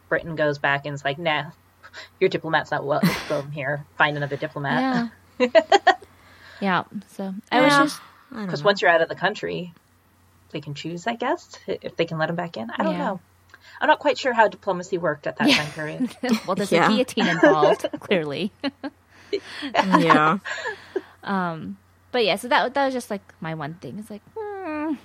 [0.10, 1.52] Britain goes back and it's like, nah,
[2.20, 2.84] your diplomat's not
[3.30, 3.86] welcome here.
[3.98, 5.10] Find another diplomat.
[5.40, 5.48] yeah.
[6.60, 6.84] yeah.
[7.08, 8.02] So I was just
[8.32, 9.74] Because once you're out of the country,
[10.52, 12.70] they can choose, I guess, if they can let him back in.
[12.72, 13.06] I don't Yeah.
[13.06, 13.22] know.
[13.80, 15.56] I'm not quite sure how diplomacy worked at that Yeah.
[15.58, 16.16] time period.
[16.46, 16.86] well, there's Yeah.
[16.86, 18.52] a guillotine involved, clearly.
[19.98, 20.38] yeah.
[21.24, 21.78] Um,
[22.12, 23.98] But yeah, so that that was just like my one thing.
[24.00, 24.96] It's like, hmm,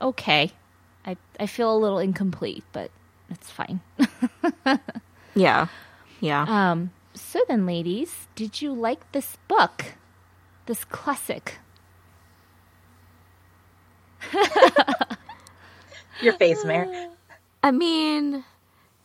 [0.00, 0.52] okay,
[1.06, 2.90] I I feel a little incomplete, but
[3.30, 3.80] it's fine.
[5.34, 5.68] Yeah.
[6.20, 6.44] Yeah.
[6.48, 9.94] Um, so then, ladies, did you like this book,
[10.66, 11.58] this classic?
[16.20, 17.08] Your face, Mayor.
[17.62, 18.44] I mean,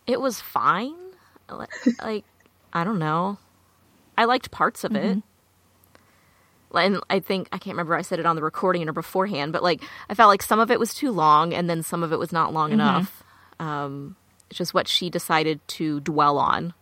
[0.08, 0.95] it was fine.
[1.49, 1.70] Like,
[2.01, 2.26] like,
[2.72, 3.38] I don't know.
[4.18, 5.18] I liked parts of it.
[5.18, 6.78] Mm-hmm.
[6.78, 9.62] And I think, I can't remember I said it on the recording or beforehand, but
[9.62, 12.18] like, I felt like some of it was too long and then some of it
[12.18, 12.80] was not long mm-hmm.
[12.80, 13.24] enough.
[13.60, 14.16] Um,
[14.49, 16.74] it's just what she decided to dwell on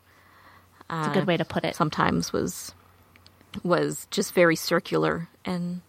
[0.89, 1.76] It's a good uh, way to put it.
[1.76, 2.74] sometimes was
[3.63, 5.82] was just very circular and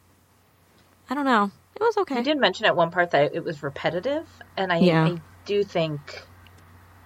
[1.08, 1.50] I don't know.
[1.76, 2.16] It was okay.
[2.16, 4.26] I did mention at one part that it was repetitive,
[4.56, 5.04] and I, Yeah.
[5.04, 6.22] I do think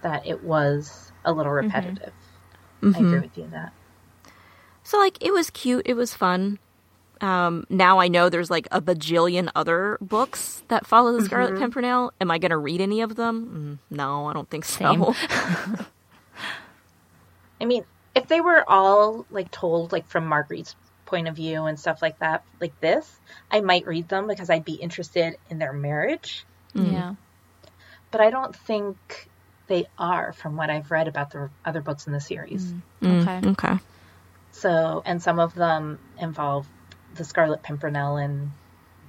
[0.03, 2.13] that it was a little repetitive.
[2.83, 3.73] I agree with you in that.
[4.83, 6.59] So like it was cute, it was fun.
[7.21, 12.13] Um, now I know there's like a bajillion other books that follow the Scarlet Pimpernel.
[12.21, 13.81] Am I going to read any of them?
[13.91, 15.15] Mm, no, I don't think so.
[17.61, 17.85] I mean,
[18.15, 20.77] if they were all like told like from Marguerite's
[21.07, 23.19] point of view and stuff like that, like this,
[23.51, 26.45] I might read them because I'd be interested in their marriage.
[26.75, 27.15] Yeah.
[28.17, 29.29] But I don't think
[29.67, 32.65] they are from what I've read about the other books in the series.
[32.65, 32.83] Mm.
[33.03, 33.49] Mm, okay.
[33.51, 33.79] okay.
[34.53, 36.67] So, and some of them involve
[37.15, 38.53] the Scarlet Pimpernel in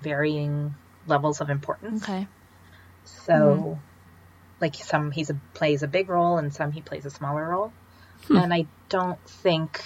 [0.01, 2.03] varying levels of importance.
[2.03, 2.27] Okay.
[3.05, 3.79] So, mm.
[4.59, 7.71] like some he's a, plays a big role and some he plays a smaller role.
[8.25, 8.35] Hmm.
[8.35, 9.81] And I don't think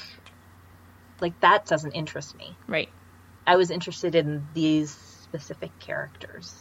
[1.20, 2.58] like that doesn't interest me.
[2.68, 2.90] Right.
[3.46, 6.56] I was interested in these specific characters.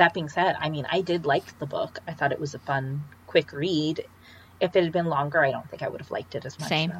[0.00, 1.98] That being said, I mean, I did like the book.
[2.08, 4.02] I thought it was a fun, quick read.
[4.58, 6.70] If it had been longer, I don't think I would have liked it as much.
[6.70, 6.90] Same.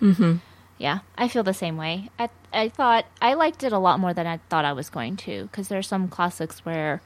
[0.00, 0.08] though.
[0.08, 0.36] Mm-hmm.
[0.76, 2.10] Yeah, I feel the same way.
[2.18, 5.16] I I thought I liked it a lot more than I thought I was going
[5.18, 7.00] to because there are some classics where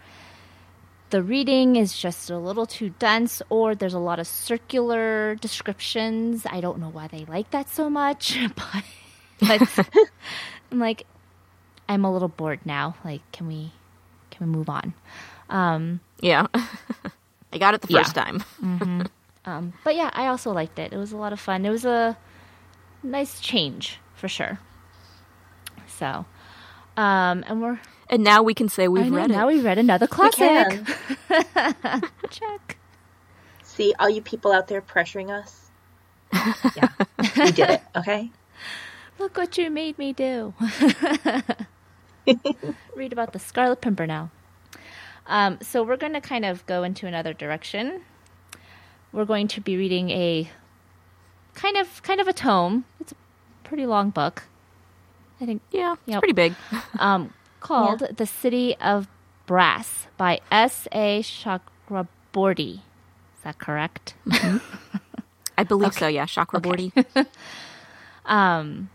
[1.10, 6.46] the reading is just a little too dense or there's a lot of circular descriptions.
[6.46, 8.84] I don't know why they like that so much, but,
[9.38, 9.88] but
[10.72, 11.06] I'm like
[11.90, 12.96] I'm a little bored now.
[13.04, 13.72] Like can we
[14.30, 14.94] can we move on?
[15.52, 16.46] Um Yeah.
[17.52, 18.02] I got it the Yeah.
[18.02, 18.42] first time.
[19.44, 20.92] um but yeah, I also liked it.
[20.92, 21.64] It was a lot of fun.
[21.66, 22.16] It was a
[23.02, 24.58] nice change for sure.
[25.86, 26.24] So,
[26.96, 27.78] um and we're
[28.08, 29.54] And now we can say we've know, read now it.
[29.54, 30.38] we read another We classic.
[30.38, 30.86] can.
[32.30, 32.78] Check.
[33.62, 35.70] See, all you people out there pressuring us.
[36.76, 36.88] Yeah,
[37.36, 38.30] we did it, okay?
[39.18, 40.54] Look what you made me do.
[42.96, 44.30] Read about the Scarlet Pimpernel.
[45.26, 48.02] Um, so we're going to kind of go into another direction.
[49.12, 50.50] We're going to be reading a
[51.54, 52.84] kind of kind of a tome.
[53.00, 53.16] It's a
[53.64, 54.44] pretty long book.
[55.40, 56.18] I think Yeah, it's Yep.
[56.20, 56.54] pretty big.
[56.98, 59.06] um, called "The City of
[59.46, 60.88] Brass" by S.
[60.92, 61.22] A.
[61.22, 62.74] Chakraborty.
[62.76, 64.14] Is that correct?
[65.58, 66.24] I believe so, yeah.
[66.26, 66.92] Chakraborty.
[68.26, 68.88] um,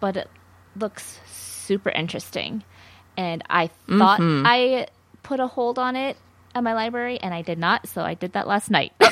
[0.00, 0.28] but it
[0.76, 2.64] looks super interesting.
[3.16, 4.86] And I thought I
[5.30, 6.16] put a hold on it
[6.56, 7.86] at my library, and I did not.
[7.86, 8.92] So I did that last night.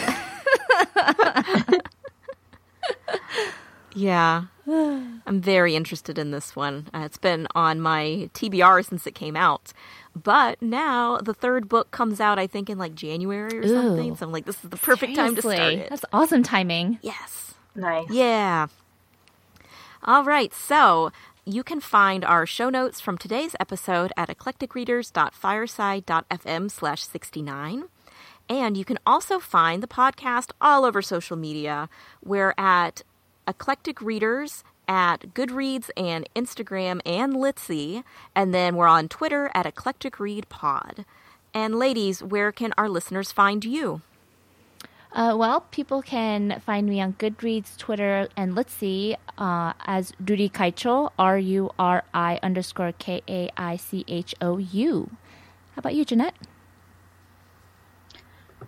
[3.95, 4.45] Yeah.
[4.67, 6.87] I'm very interested in this one.
[6.95, 9.73] Uh, it's been on my TBR since it came out.
[10.15, 14.15] But now the third book comes out, I think, in like January or something.
[14.15, 15.91] So I'm like, this is the perfect time to start it.
[15.91, 17.01] That's awesome timing.
[17.03, 17.55] Yes.
[17.75, 18.09] Nice.
[18.11, 18.69] Yeah.
[20.05, 20.53] All right.
[20.55, 21.11] So
[21.49, 27.85] you can find our show notes from today's episode at eclecticreaders.fireside.fm slash 69.
[28.51, 31.89] And you can also find the podcast all over social media.
[32.23, 33.03] We're at
[33.47, 38.05] Eclectic Readers at Goodreads and Instagram and Litsy.
[38.35, 41.07] And then we're on Twitter at Eclectic Read Pod.
[41.55, 44.03] And ladies, where can our listeners find you?
[45.13, 50.51] Uh, well, people can find me on Goodreads, Twitter, and let's see, uh, as Ruri
[50.53, 55.11] Kaichou, R U R I underscore K A I C H O U.
[55.75, 56.35] How about you, Jeanette?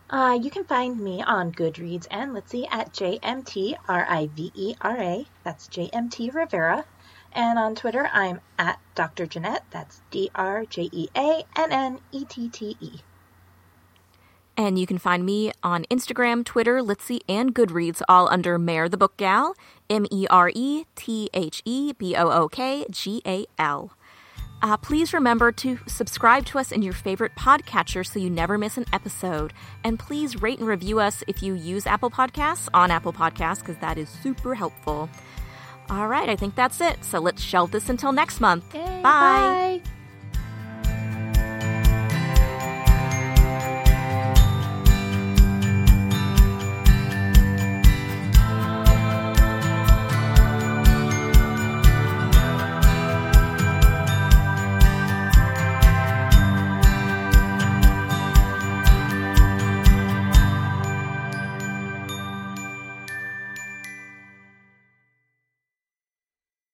[0.08, 4.50] Uh, you can find me on Goodreads and let's see at JMT R I V
[4.54, 5.26] E R A.
[5.44, 6.84] That's JMT Rivera.
[7.32, 9.26] And on Twitter, I'm at Dr.
[9.26, 9.64] Jeannette.
[9.70, 13.00] That's D R J E A N N E T T E.
[14.60, 18.98] And you can find me on Instagram, Twitter, Litsy, and Goodreads, all under Mare the
[18.98, 19.54] Book Gal,
[19.88, 23.96] M E R E T H E B O O K G A L.
[24.60, 28.76] Uh, please remember to subscribe to us in your favorite podcatcher so you never miss
[28.76, 29.54] an episode.
[29.82, 33.78] And please rate and review us if you use Apple Podcasts on Apple Podcasts, because
[33.78, 35.08] that is super helpful.
[35.88, 37.02] All right, I think that's it.
[37.02, 38.74] So let's shelve this until next month.
[38.74, 39.80] Yay, Bye.
[39.80, 39.82] bye.